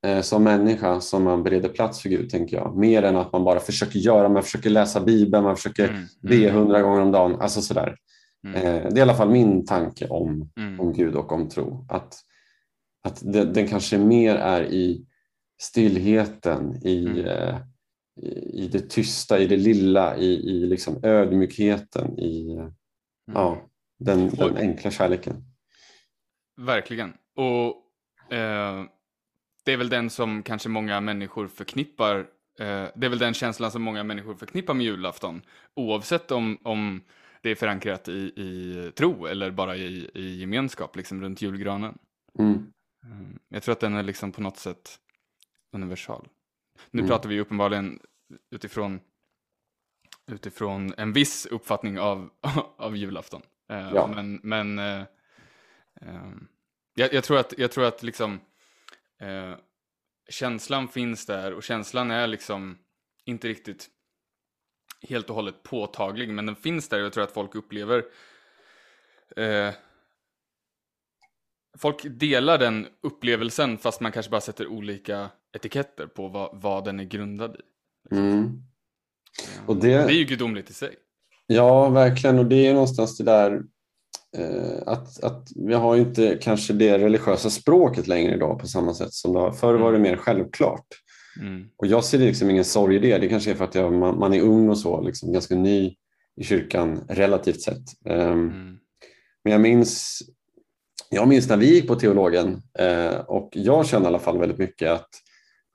eh, 0.06 0.22
som 0.22 0.44
människa 0.44 1.02
som 1.02 1.24
man 1.24 1.44
bereder 1.44 1.70
plats 1.70 2.02
för 2.02 2.10
Gud, 2.10 2.30
tänker 2.30 2.58
jag. 2.58 2.78
Mer 2.78 3.04
än 3.04 3.16
att 3.16 3.32
man 3.32 3.44
bara 3.44 3.60
försöker 3.60 4.00
göra, 4.00 4.30
man 4.30 4.44
försöker 4.44 4.70
läsa 4.70 5.02
Bibeln, 5.02 5.44
man 5.44 5.56
försöker 5.56 5.88
Mm. 5.90 6.04
be 6.22 6.50
hundra 6.52 6.82
gånger 6.82 7.02
om 7.02 7.12
dagen, 7.12 7.42
alltså 7.42 7.62
sådär. 7.62 7.96
Mm. 8.48 8.56
Eh, 8.62 8.64
det 8.84 8.92
är 8.94 8.98
i 8.98 9.02
alla 9.02 9.14
fall 9.16 9.30
min 9.30 9.66
tanke 9.66 10.08
om, 10.08 10.50
Mm. 10.58 10.80
om 10.80 10.94
Gud 10.94 11.16
och 11.16 11.32
om 11.32 11.50
tro. 11.50 11.86
Att, 11.90 12.14
att 13.04 13.22
den 13.54 13.68
kanske 13.68 13.98
mer 13.98 14.36
är 14.36 14.64
i 14.64 15.06
stillheten, 15.62 16.76
i, 16.86 17.06
Mm. 17.06 17.26
eh, 17.26 17.56
i, 18.22 18.30
i 18.64 18.68
det 18.72 18.90
tysta, 18.90 19.40
i 19.40 19.48
det 19.48 19.58
lilla, 19.58 20.18
i, 20.18 20.26
i 20.26 20.66
liksom 20.66 21.00
ödmjukheten, 21.04 22.20
i 22.20 22.56
eh, 22.58 22.70
ja, 23.34 23.70
den, 24.00 24.30
den 24.30 24.52
Och- 24.52 24.58
enkla 24.58 24.92
kärleken. 24.92 25.36
Verkligen. 26.62 27.14
Och 27.36 27.68
eh, 28.34 28.84
det 29.66 29.74
är 29.74 29.78
väl 29.78 29.90
den 29.90 30.10
som 30.10 30.44
kanske 30.44 30.70
många 30.70 31.02
människor 31.02 31.48
förknippar. 31.48 32.18
Eh, 32.60 32.86
det 32.96 33.06
är 33.06 33.10
väl 33.10 33.20
den 33.20 33.34
känslan 33.34 33.72
som 33.72 33.82
många 33.82 34.04
människor 34.04 34.36
förknippar 34.36 34.74
med 34.74 34.86
julafton. 34.86 35.42
Oavsett 35.76 36.32
om, 36.32 36.58
om 36.64 37.02
det 37.42 37.50
är 37.52 37.56
förankrat 37.56 38.08
i, 38.10 38.12
i 38.36 38.92
tro 38.96 39.26
eller 39.26 39.52
bara 39.52 39.76
i, 39.76 40.12
i 40.14 40.40
gemenskap, 40.40 40.96
liksom 40.96 41.22
runt 41.22 41.42
julgranen. 41.42 41.98
Mm. 42.40 42.54
Mm. 43.06 43.40
Jag 43.50 43.64
tror 43.64 43.74
att 43.74 43.80
den 43.80 43.94
är 43.96 44.04
liksom 44.04 44.32
på 44.32 44.42
något 44.42 44.58
sätt 44.58 45.00
universal. 45.72 46.28
Nu 46.92 47.00
Mm. 47.02 47.10
pratar 47.10 47.30
vi 47.30 47.40
uppenbarligen 47.40 48.00
utifrån, 48.50 49.00
utifrån 50.32 50.94
en 50.98 51.14
viss 51.14 51.46
uppfattning 51.46 52.00
av, 52.00 52.30
av 52.78 52.98
julafton. 52.98 53.42
Eh, 53.70 53.92
Ja. 53.94 54.08
Men, 54.16 54.40
men 54.44 54.80
eh, 54.80 55.02
eh, 56.02 56.32
jag, 56.96 57.14
jag 57.14 57.24
tror 57.24 57.38
att, 57.38 57.54
jag 57.58 57.72
tror 57.72 57.86
att 57.86 58.04
liksom, 58.04 58.40
eh, 59.20 59.54
känslan 60.30 60.88
finns 60.88 61.26
där 61.26 61.54
och 61.54 61.64
känslan 61.64 62.12
är 62.12 62.28
liksom 62.28 62.78
inte 63.26 63.48
riktigt 63.48 63.90
helt 65.02 65.30
och 65.30 65.36
hållet 65.36 65.64
påtaglig, 65.64 66.30
men 66.30 66.46
den 66.46 66.56
finns 66.56 66.90
där 66.90 67.00
och 67.00 67.06
jag 67.06 67.14
tror 67.14 67.24
att 67.24 67.32
folk 67.32 67.56
upplever 67.56 68.06
eh, 69.36 69.74
Folk 71.80 72.06
delar 72.20 72.58
den 72.58 72.88
upplevelsen 73.04 73.78
fast 73.78 74.02
man 74.02 74.12
kanske 74.12 74.30
bara 74.30 74.42
sätter 74.42 74.68
olika 74.68 75.30
etiketter 75.58 76.08
på 76.08 76.28
vad, 76.28 76.62
vad 76.62 76.86
den 76.86 77.00
är 77.00 77.04
grundad 77.04 77.56
i. 77.56 78.16
Mm. 78.16 78.40
Eh, 78.44 79.70
Och 79.70 79.76
det- 79.78 79.88
det 79.88 79.96
är 80.14 80.18
ju 80.18 80.24
gudomligt 80.26 80.70
i 80.70 80.74
sig. 80.74 80.96
Ja, 81.48 81.90
verkligen. 81.90 82.40
Och 82.40 82.46
det 82.46 82.68
är 82.68 82.74
någonstans 82.74 83.18
det 83.18 83.24
där 83.24 83.62
eh, 84.38 84.82
att, 84.86 85.24
att 85.24 85.48
vi 85.56 85.74
har 85.74 85.96
ju 85.96 86.02
inte 86.02 86.38
kanske 86.42 86.74
det 86.74 86.98
religiösa 86.98 87.50
språket 87.50 88.08
längre 88.08 88.36
idag 88.36 88.60
på 88.60 88.68
samma 88.68 88.94
sätt 88.94 89.14
som 89.14 89.34
det 89.34 89.40
har. 89.40 89.52
Förr 89.52 89.74
var 89.76 89.92
det 89.94 90.00
mer 90.00 90.16
självklart. 90.18 90.86
Mm. 91.42 91.70
Och 91.78 91.88
jag 91.88 92.04
ser 92.04 92.18
liksom 92.18 92.50
ingen 92.50 92.66
sorg 92.66 92.96
i 92.96 93.00
det. 93.00 93.18
Det 93.18 93.30
kanske 93.30 93.52
är 93.52 93.56
för 93.56 93.64
att 93.66 93.76
jag, 93.76 93.94
man, 93.94 94.20
man 94.20 94.34
är 94.34 94.42
ung 94.42 94.70
och 94.70 94.78
så, 94.78 95.02
liksom 95.02 95.34
ganska 95.34 95.56
ny 95.56 95.96
i 96.36 96.44
kyrkan 96.44 97.06
relativt 97.10 97.62
sett. 97.62 97.84
Ehm, 98.06 98.30
Mm. 98.32 98.78
Men 99.44 99.52
jag 99.52 99.62
minns, 99.62 100.22
jag 101.10 101.28
minns 101.28 101.50
när 101.50 101.58
vi 101.58 101.74
gick 101.74 101.88
på 101.88 101.96
teologen 101.96 102.62
eh, 102.80 103.20
och 103.20 103.50
jag 103.52 103.88
kände 103.88 104.06
i 104.06 104.08
alla 104.08 104.20
fall 104.20 104.40
väldigt 104.40 104.58
mycket 104.58 104.92
att 104.92 105.10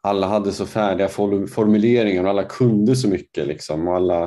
alla 0.03 0.27
hade 0.27 0.53
så 0.53 0.67
färdiga 0.67 1.09
for- 1.09 1.47
formuleringar 1.47 2.25
och 2.25 2.31
alla 2.31 2.45
kunde 2.45 2.97
så 2.97 3.09
mycket. 3.09 3.47
Liksom, 3.47 3.89
och 3.89 3.97
alla, 3.97 4.23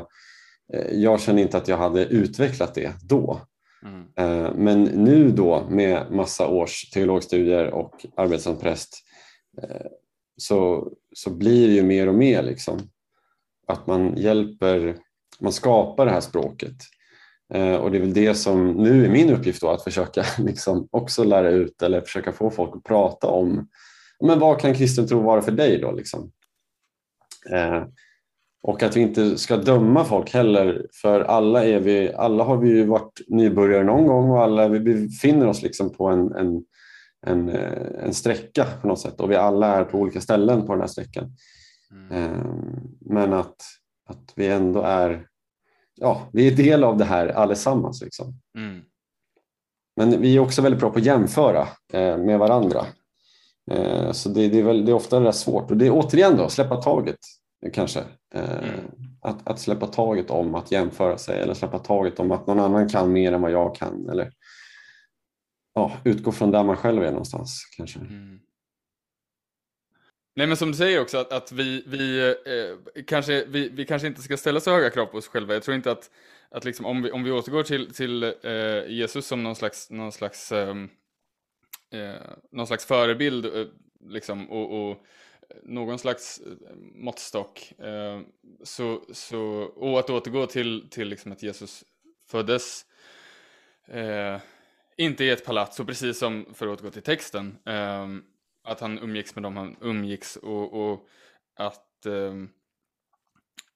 eh, 0.73 0.91
jag 0.91 1.21
kände 1.21 1.41
inte 1.41 1.57
att 1.57 1.67
jag 1.67 1.77
hade 1.77 2.05
utvecklat 2.05 2.73
det 2.75 2.93
då. 3.03 3.41
Mm. 3.85 4.05
Eh, 4.17 4.51
Men 4.55 4.83
nu 4.83 5.31
då 5.31 5.67
med 5.69 6.11
massa 6.11 6.47
års 6.47 6.89
teologstudier 6.89 7.65
och 7.71 8.05
arbete 8.17 8.43
som 8.43 8.57
präst 8.59 9.01
så, 10.37 10.91
så 11.13 11.29
blir 11.29 11.67
det 11.67 11.73
ju 11.73 11.83
mer 11.83 12.07
och 12.07 12.15
mer 12.15 12.43
liksom 12.43 12.79
att 13.67 13.87
man 13.87 14.17
hjälper, 14.17 14.97
man 15.39 15.51
skapar 15.53 16.05
det 16.05 16.11
här 16.11 16.21
språket. 16.21 16.75
Eh, 17.53 17.75
Och 17.75 17.91
det 17.91 17.97
är 17.97 18.01
väl 18.01 18.13
det 18.13 18.36
som 18.36 18.71
nu 18.71 19.05
är 19.05 19.10
min 19.10 19.29
uppgift 19.29 19.62
då, 19.62 19.69
att 19.69 19.84
försöka 19.84 20.23
liksom 20.38 20.88
också 20.91 21.23
lära 21.23 21.49
ut 21.49 21.81
eller 21.81 22.01
försöka 22.01 22.31
få 22.31 22.49
folk 22.49 22.75
att 22.75 22.84
prata 22.84 23.27
om 23.27 23.67
men 24.23 24.39
vad 24.39 24.60
kan 24.60 24.73
kristen 24.73 25.08
tro 25.08 25.21
vara 25.21 25.41
för 25.41 25.51
dig 25.51 25.81
då? 25.81 25.91
Liksom? 25.91 26.31
Eh, 27.51 27.84
och 28.63 28.84
att 28.84 28.97
vi 28.97 29.01
inte 29.01 29.38
ska 29.38 29.58
döma 29.58 30.05
folk 30.05 30.34
heller, 30.34 30.88
för 31.01 31.21
alla, 31.21 31.65
är 31.65 31.79
vi, 31.79 32.13
alla 32.13 32.43
har 32.43 32.58
vi 32.58 32.69
ju 32.69 32.86
varit 32.86 33.21
nybörjare 33.27 33.84
någon 33.84 34.08
gång 34.08 34.29
och 34.29 34.43
alla 34.43 34.67
vi 34.67 34.79
befinner 34.79 35.47
oss 35.47 35.62
liksom 35.62 35.89
på 35.93 36.08
en, 36.08 36.31
en, 36.36 36.63
en, 37.27 37.49
eh, 37.49 38.03
en 38.03 38.13
sträcka 38.13 38.65
på 38.81 38.88
något 38.88 38.99
sätt 38.99 39.21
och 39.21 39.31
vi 39.31 39.36
alla 39.36 39.67
är 39.75 39.84
på 39.84 39.97
olika 39.99 40.21
ställen 40.21 40.65
på 40.65 40.71
den 40.71 40.81
här 40.81 40.88
sträckan. 40.88 41.31
Mm. 41.91 42.23
Eh, 42.23 42.45
Men 42.99 43.34
att, 43.34 43.55
att 44.10 44.34
vi 44.36 44.47
ändå 44.47 44.81
är, 44.81 45.27
ja, 45.95 46.29
vi 46.34 46.47
är 46.47 46.51
del 46.55 46.84
av 46.84 46.97
det 46.97 47.05
här 47.05 47.27
allesammans. 47.27 48.01
Liksom. 48.01 48.34
Mm. 48.58 48.81
Men 49.95 50.21
vi 50.21 50.36
är 50.36 50.39
också 50.39 50.62
väldigt 50.62 50.79
bra 50.79 50.89
på 50.89 50.99
att 50.99 51.05
jämföra 51.05 51.67
eh, 51.93 52.17
med 52.17 52.39
varandra. 52.39 52.86
Eh, 53.71 54.12
Så 54.12 54.29
det, 54.29 54.47
det, 54.47 54.60
är 54.60 54.63
väl, 54.63 54.86
det 54.86 54.91
är 54.91 54.95
ofta 54.95 55.19
det 55.19 55.34
svårt. 55.34 55.71
Och 55.71 55.77
det 55.77 55.88
är 55.88 55.91
återigen 55.91 56.38
då, 56.38 56.49
släppa 56.49 56.75
taget 56.75 57.19
kanske. 57.73 57.99
Eh, 58.36 58.60
Mm. 58.63 58.79
Att, 59.21 59.47
att 59.47 59.60
släppa 59.60 59.88
taget 59.88 60.29
om 60.29 60.55
att 60.55 60.71
jämföra 60.71 61.17
sig 61.17 61.39
eller 61.39 61.53
släppa 61.53 61.79
taget 61.79 62.19
om 62.19 62.31
att 62.31 62.47
någon 62.47 62.60
annan 62.60 62.89
kan 62.89 63.12
mer 63.12 63.31
än 63.31 63.41
vad 63.41 63.51
jag 63.51 63.75
kan. 63.75 64.10
Eller 64.10 64.31
ja, 65.73 65.91
utgå 66.03 66.31
från 66.31 66.51
där 66.51 66.63
man 66.63 66.77
själv 66.77 67.03
är 67.03 67.12
någonstans 67.12 67.62
kanske. 67.77 67.99
Mm. 67.99 68.39
Nej 70.37 70.47
men 70.47 70.57
som 70.57 70.71
du 70.71 70.77
säger 70.77 71.01
också 71.01 71.17
att, 71.17 71.31
att 71.31 71.51
vi, 71.51 71.83
vi, 71.87 72.29
eh, 72.45 73.03
kanske, 73.03 73.45
vi, 73.45 73.69
vi 73.69 73.85
kanske 73.85 74.07
inte 74.07 74.21
ska 74.21 74.37
ställa 74.37 74.59
så 74.59 74.71
höga 74.71 74.89
krav 74.89 75.05
på 75.05 75.17
oss 75.17 75.27
själva. 75.27 75.53
Jag 75.53 75.63
tror 75.63 75.75
inte 75.75 75.91
att, 75.91 76.11
att 76.49 76.65
liksom, 76.65 76.85
om, 76.85 77.01
vi, 77.01 77.11
om 77.11 77.23
vi 77.23 77.31
återgår 77.31 77.63
till, 77.63 77.93
till 77.93 78.23
eh, 78.23 78.87
Jesus 78.87 79.27
som 79.27 79.43
någon 79.43 79.55
slags, 79.55 79.89
någon 79.89 80.11
slags, 80.11 80.51
ehm, 80.51 80.89
eh, 81.91 82.21
någon 82.51 82.67
slags 82.67 82.85
förebild 82.85 83.45
eh, 83.45 83.65
liksom, 84.09 84.51
och, 84.51 84.89
och 84.89 85.05
någon 85.63 85.99
slags 85.99 86.39
eh, 86.39 86.75
måttstock. 86.95 87.73
Eh, 87.79 88.21
så, 88.63 89.01
så, 89.11 89.41
och 89.75 89.99
att 89.99 90.09
återgå 90.09 90.45
till, 90.45 90.89
till 90.89 91.07
liksom 91.07 91.31
att 91.31 91.43
Jesus 91.43 91.83
föddes 92.27 92.85
eh, 93.87 94.37
inte 94.97 95.23
i 95.23 95.29
ett 95.29 95.45
palats, 95.45 95.79
och 95.79 95.87
precis 95.87 96.19
som 96.19 96.45
för 96.53 96.67
att 96.67 96.73
återgå 96.73 96.91
till 96.91 97.01
texten, 97.01 97.57
ehm, 97.65 98.23
att 98.65 98.80
han 98.80 98.99
umgicks 98.99 99.36
med 99.36 99.43
dem 99.43 99.58
han 99.58 99.75
umgicks 99.82 100.36
och, 100.36 100.73
och 100.73 101.08
att 101.56 102.06
ehm, 102.06 102.49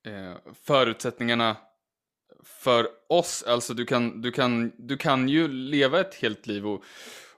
eh, 0.08 0.38
förutsättningarna 0.63 1.58
för 2.43 2.88
oss, 3.10 3.43
alltså 3.43 3.73
du 3.73 3.86
kan, 3.86 4.21
du 4.21 4.32
kan, 4.32 4.71
du 4.78 4.97
kan 4.97 5.30
ju 5.30 5.47
leva 5.47 5.99
ett 5.99 6.15
helt 6.15 6.47
liv 6.47 6.67
och, 6.67 6.84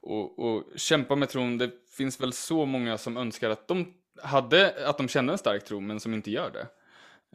och, 0.02 0.40
och 0.40 0.64
kämpa 0.76 1.16
med 1.16 1.30
tron. 1.30 1.58
Det 1.58 1.72
finns 1.98 2.22
väl 2.22 2.34
så 2.34 2.66
många 2.66 2.98
som 2.98 3.18
önskar 3.18 3.50
att 3.50 3.68
de 3.68 3.94
hade, 4.22 4.90
att 4.90 4.98
de 4.98 5.08
kände 5.08 5.34
en 5.34 5.38
stark 5.38 5.66
tro, 5.66 5.80
men 5.80 6.00
som 6.00 6.14
inte 6.14 6.32
gör 6.32 6.52
det. 6.52 6.68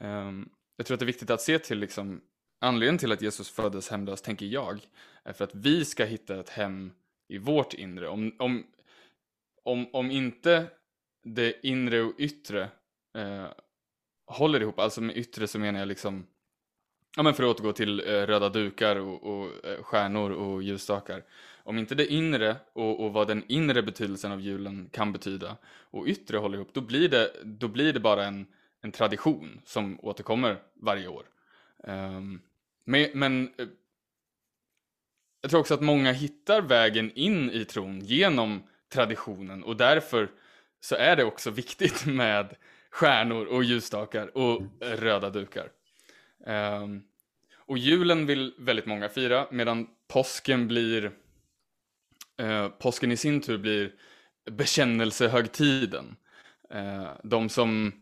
Ehm, 0.03 0.49
jag 0.77 0.87
tror 0.87 0.95
att 0.95 1.01
det 1.01 1.05
är 1.05 1.07
viktigt 1.07 1.31
att 1.31 1.41
se 1.41 1.59
till 1.59 1.79
liksom, 1.79 2.21
anledningen 2.61 2.99
till 2.99 3.13
att 3.13 3.23
Jesus 3.23 3.51
föddes 3.51 3.89
hemlös, 3.89 4.23
tänker 4.23 4.47
jag, 4.47 4.81
är 5.25 5.33
för 5.33 5.45
att 5.45 5.55
vi 5.55 5.85
ska 5.85 6.05
hitta 6.05 6.41
ett 6.41 6.49
hem 6.49 6.93
i 7.29 7.39
vårt 7.39 7.75
inre. 7.75 8.09
Om, 8.09 8.37
om, 8.39 8.67
om, 9.67 9.87
om 9.93 10.11
inte 10.11 10.67
det 11.25 11.67
inre 11.67 12.03
och 12.03 12.15
yttre 12.19 12.69
eh, 13.15 13.47
håller 14.27 14.61
ihop, 14.61 14.79
alltså 14.79 15.01
med 15.01 15.17
yttre 15.17 15.47
så 15.47 15.59
menar 15.59 15.79
jag 15.79 15.89
liksom, 15.89 16.27
ja 17.17 17.23
men 17.23 17.35
för 17.35 17.43
att 17.43 17.57
återgå 17.57 17.73
till 17.73 18.01
eh, 18.01 18.05
röda 18.05 18.49
dukar 18.49 18.97
och, 18.97 19.23
och 19.23 19.67
eh, 19.67 19.83
stjärnor 19.83 20.31
och 20.31 20.63
ljusstakar. 20.63 21.25
Om 21.63 21.79
inte 21.79 21.95
det 21.95 22.13
inre 22.13 22.57
och, 22.73 23.05
och 23.05 23.13
vad 23.13 23.29
den 23.29 23.45
inre 23.49 23.83
betydelsen 23.83 24.33
av 24.33 24.41
julen 24.41 24.89
kan 24.93 25.13
betyda 25.13 25.57
och 25.67 26.07
yttre 26.07 26.37
håller 26.37 26.59
ihop, 26.59 26.73
då 26.73 26.81
blir 26.81 27.09
det, 27.09 27.33
då 27.45 27.69
blir 27.69 27.93
det 27.93 28.01
bara 28.01 28.25
en, 28.25 28.47
en 28.81 28.93
tradition 28.93 29.61
som 29.65 30.01
återkommer 30.03 30.63
varje 30.75 31.09
år. 31.09 31.25
Um, 31.79 32.43
men 32.85 33.11
men 33.15 33.51
jag 35.41 35.51
tror 35.51 35.61
också 35.61 35.75
att 35.75 35.81
många 35.81 36.13
hittar 36.13 36.63
vägen 36.63 37.13
in 37.15 37.51
i 37.51 37.65
tron 37.65 38.01
genom 38.01 38.63
traditionen 38.89 39.65
och 39.65 39.77
därför 39.77 40.31
så 40.81 40.95
är 40.95 41.17
det 41.17 41.25
också 41.25 41.51
viktigt 41.51 42.07
med 42.07 42.57
stjärnor 42.91 43.47
och 43.47 43.65
ljusstakar 43.65 44.37
och 44.37 44.63
eh, 44.81 44.97
röda 44.97 45.31
dukar. 45.31 45.69
Ehm, 46.47 47.03
och 47.57 47.79
julen 47.79 48.27
vill 48.27 48.55
väldigt 48.59 48.87
många 48.87 49.09
fira 49.09 49.47
medan 49.51 49.87
påsken 50.09 50.69
blir 50.69 51.11
eh, 52.39 52.69
påsken 52.69 53.13
i 53.13 53.17
sin 53.17 53.41
tur 53.41 53.59
blir 53.59 53.93
bekännelsehögtiden. 54.51 56.17
Eh, 56.71 57.09
de 57.23 57.49
som 57.49 57.93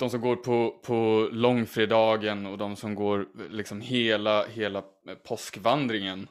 de 0.00 0.10
som 0.10 0.20
går 0.20 0.36
på, 0.36 0.80
på 0.82 1.28
långfredagen 1.32 2.46
och 2.46 2.58
de 2.58 2.76
som 2.76 2.94
går 2.94 3.28
liksom 3.50 3.80
hela, 3.80 4.46
hela 4.46 4.82
påskvandringen 5.24 6.28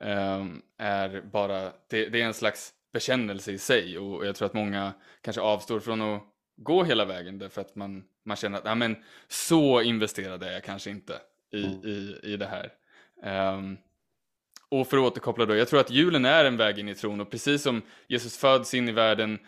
eh, 0.00 0.46
är 0.78 1.22
bara, 1.32 1.62
det, 1.88 2.08
det, 2.08 2.20
är 2.20 2.26
en 2.26 2.34
slags 2.34 2.72
bekännelse 2.92 3.52
i 3.52 3.58
sig 3.58 3.98
och 3.98 4.26
jag 4.26 4.36
tror 4.36 4.46
att 4.46 4.54
många 4.54 4.92
kanske 5.20 5.40
avstår 5.42 5.80
från 5.80 6.00
att 6.00 6.22
gå 6.56 6.84
hela 6.84 7.04
vägen 7.04 7.38
därför 7.38 7.60
att 7.60 7.76
man, 7.76 8.04
man 8.24 8.36
känner 8.36 8.58
att 8.68 8.78
men, 8.78 8.96
så 9.28 9.82
investerad 9.82 10.42
är 10.42 10.52
jag 10.52 10.64
kanske 10.64 10.90
inte 10.90 11.20
i, 11.52 11.64
mm. 11.64 11.80
i, 11.84 12.20
i 12.22 12.36
det 12.36 12.46
här. 12.46 12.72
Um, 13.54 13.78
och 14.68 14.88
för 14.88 14.96
att 14.96 15.02
återkoppla 15.02 15.46
då, 15.46 15.56
jag 15.56 15.68
tror 15.68 15.80
att 15.80 15.90
julen 15.90 16.24
är 16.24 16.44
en 16.44 16.56
väg 16.56 16.78
in 16.78 16.88
i 16.88 16.94
tron 16.94 17.20
och 17.20 17.30
precis 17.30 17.62
som 17.62 17.82
Jesus 18.08 18.38
föds 18.38 18.74
in 18.74 18.88
i 18.88 18.92
världen 18.92 19.38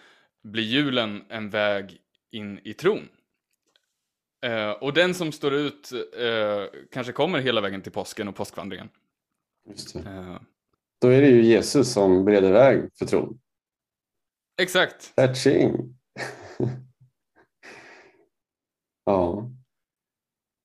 blir 0.42 0.64
julen 0.64 1.24
en 1.28 1.50
väg 1.50 1.98
in 2.30 2.60
i 2.64 2.74
tron. 2.74 3.08
Uh, 4.46 4.70
och 4.70 4.92
den 4.92 5.14
som 5.14 5.32
står 5.32 5.54
ut 5.54 5.92
uh, 6.20 6.80
kanske 6.90 7.12
kommer 7.12 7.38
hela 7.38 7.60
vägen 7.60 7.82
till 7.82 7.92
påsken 7.92 8.28
och 8.28 8.36
påskvandringen. 8.36 8.88
Just 9.68 9.96
uh, 9.96 10.36
Då 11.02 11.08
är 11.08 11.20
det 11.20 11.28
ju 11.28 11.42
Jesus 11.42 11.92
som 11.92 12.24
bereder 12.24 12.52
väg 12.52 12.90
för 12.98 13.06
tron. 13.06 13.40
Exakt. 14.62 15.14
Catching. 15.14 15.98
ja. 19.04 19.50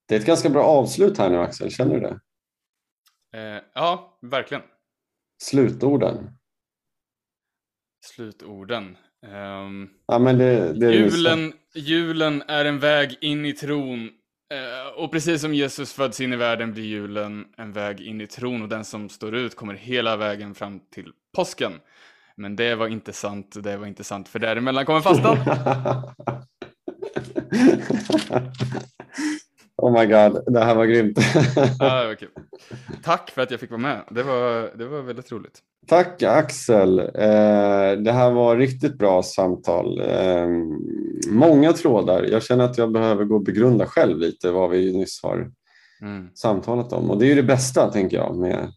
Det 0.07 0.15
är 0.15 0.19
ett 0.19 0.25
ganska 0.25 0.49
bra 0.49 0.63
avslut 0.63 1.17
här 1.17 1.29
nu 1.29 1.37
Axel, 1.37 1.71
känner 1.71 1.93
du 1.93 1.99
det? 1.99 2.19
ja, 3.73 4.19
verkligen. 4.21 4.63
Slutorden. 5.43 6.37
Slutorden. 8.05 8.97
Um, 9.25 9.89
ja, 10.05 10.19
men 10.19 10.37
det, 10.37 10.73
det 10.73 10.93
julen, 10.93 11.53
julen 11.75 12.41
är 12.47 12.65
en 12.65 12.79
väg 12.79 13.17
in 13.21 13.45
i 13.45 13.53
tron. 13.53 14.11
Eh, 14.53 15.03
och 15.03 15.11
precis 15.11 15.41
som 15.41 15.53
Jesus 15.53 15.93
föds 15.93 16.21
in 16.21 16.33
i 16.33 16.35
världen 16.35 16.73
blir 16.73 16.83
julen 16.83 17.45
en 17.57 17.73
väg 17.73 18.01
in 18.01 18.21
i 18.21 18.27
tron 18.27 18.61
och 18.61 18.69
den 18.69 18.85
som 18.85 19.09
står 19.09 19.35
ut 19.35 19.55
kommer 19.55 19.73
hela 19.73 20.17
vägen 20.17 20.55
fram 20.55 20.79
till 20.79 21.11
påsken. 21.35 21.73
Men 22.35 22.55
det 22.55 22.75
var 22.75 22.87
inte 22.87 23.13
sant, 23.13 23.57
det 23.63 23.77
var 23.77 23.87
inte 23.87 24.03
sant, 24.03 24.29
för 24.29 24.39
däremellan 24.39 24.85
kommer 24.85 25.01
fastan. 25.01 25.37
Oh 29.77 29.99
my 29.99 30.05
god, 30.05 30.53
det 30.53 30.59
här 30.63 30.75
var 30.75 30.85
grymt. 30.85 31.19
ah, 31.79 32.11
okay. 32.11 32.27
Tack 33.03 33.31
för 33.31 33.41
att 33.41 33.51
jag 33.51 33.59
fick 33.59 33.69
vara 33.69 33.81
med. 33.81 34.03
Det 34.11 34.23
var, 34.23 34.77
det 34.77 34.85
var 34.85 35.01
väldigt 35.01 35.31
roligt. 35.31 35.59
Tack 35.87 36.23
Axel. 36.23 36.99
Eh, 36.99 37.91
det 38.03 38.11
här 38.11 38.31
var 38.31 38.57
riktigt 38.57 38.97
bra 38.97 39.23
samtal. 39.23 40.01
Eh, 40.01 40.47
många 41.29 41.73
trådar. 41.73 42.23
Jag 42.23 42.43
känner 42.43 42.63
att 42.63 42.77
jag 42.77 42.91
behöver 42.91 43.25
gå 43.25 43.35
och 43.35 43.43
begrunda 43.43 43.85
själv 43.85 44.17
lite 44.17 44.51
vad 44.51 44.69
vi 44.69 44.97
nyss 44.97 45.23
har 45.23 45.51
mm. 46.01 46.29
samtalat 46.35 46.93
om. 46.93 47.09
Och 47.09 47.17
det 47.17 47.25
är 47.25 47.29
ju 47.29 47.35
det 47.35 47.43
bästa, 47.43 47.91
tänker 47.91 48.17
jag, 48.17 48.37
med 48.37 48.71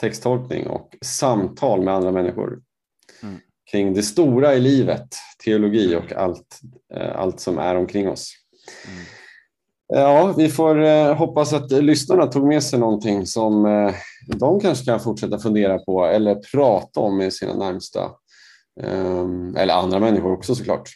texttolkning 0.00 0.66
och 0.66 0.96
samtal 1.00 1.82
med 1.82 1.94
andra 1.94 2.10
människor 2.10 2.60
mm. 3.22 3.36
kring 3.70 3.94
det 3.94 4.02
stora 4.02 4.54
i 4.54 4.60
livet, 4.60 5.08
teologi 5.44 5.96
och 5.96 6.12
allt, 6.12 6.60
eh, 6.94 7.16
allt 7.16 7.40
som 7.40 7.58
är 7.58 7.74
omkring 7.74 8.08
oss. 8.08 8.34
Mm. 8.88 9.04
Ja, 9.94 10.34
vi 10.36 10.48
får 10.48 10.82
eh, 10.82 11.14
hoppas 11.14 11.52
att 11.52 11.70
lyssnarna 11.70 12.26
tog 12.26 12.46
med 12.46 12.62
sig 12.62 12.78
någonting 12.78 13.26
som 13.26 13.66
eh, 13.66 13.94
de 14.26 14.60
kanske 14.60 14.84
kan 14.84 15.00
fortsätta 15.00 15.38
fundera 15.38 15.78
på 15.78 16.04
eller 16.04 16.34
prata 16.34 17.00
om 17.00 17.18
med 17.18 17.32
sina 17.32 17.54
närmsta. 17.54 18.10
Um, 18.80 19.56
eller 19.56 19.74
andra 19.74 19.98
människor 19.98 20.32
också 20.32 20.54
såklart. 20.54 20.90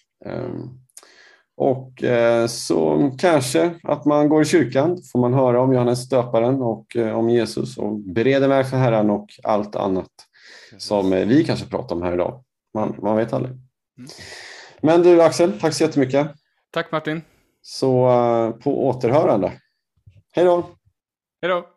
Och 1.56 2.04
eh, 2.04 2.46
så 2.46 3.11
kanske 3.18 3.74
att 3.82 4.04
man 4.04 4.28
går 4.28 4.42
i 4.42 4.44
kyrkan, 4.44 4.98
får 5.12 5.18
man 5.18 5.35
höra 5.35 5.61
om 5.61 5.72
Johannes 5.72 6.09
döparen 6.09 6.62
och 6.62 6.96
eh, 6.96 7.18
om 7.18 7.30
Jesus 7.30 7.78
och 7.78 7.98
bereder 7.98 8.48
väg 8.48 8.68
för 8.68 8.76
Herren 8.76 9.11
och 9.11 9.28
allt 9.42 9.76
annat 9.76 10.11
som 10.78 11.12
eh, 11.12 11.26
vi 11.26 11.44
kanske 11.44 11.66
pratar 11.66 11.96
om 11.96 12.02
här 12.02 12.12
idag. 12.12 12.44
Man, 12.74 12.96
man 13.02 13.16
vet 13.16 13.32
aldrig. 13.32 13.52
Mm. 13.52 14.11
Men 14.80 15.02
du 15.02 15.22
Axel, 15.22 15.61
tack 15.61 15.74
så 15.74 15.85
jättemycket. 15.85 16.28
Tack 16.70 16.92
Martin. 16.92 17.22
Så 17.68 18.09
eh, 18.09 18.50
på 18.50 18.87
återhörande. 18.87 19.52
Hej 20.33 20.44
då! 20.44 20.70
Hej 21.42 21.50
då! 21.50 21.68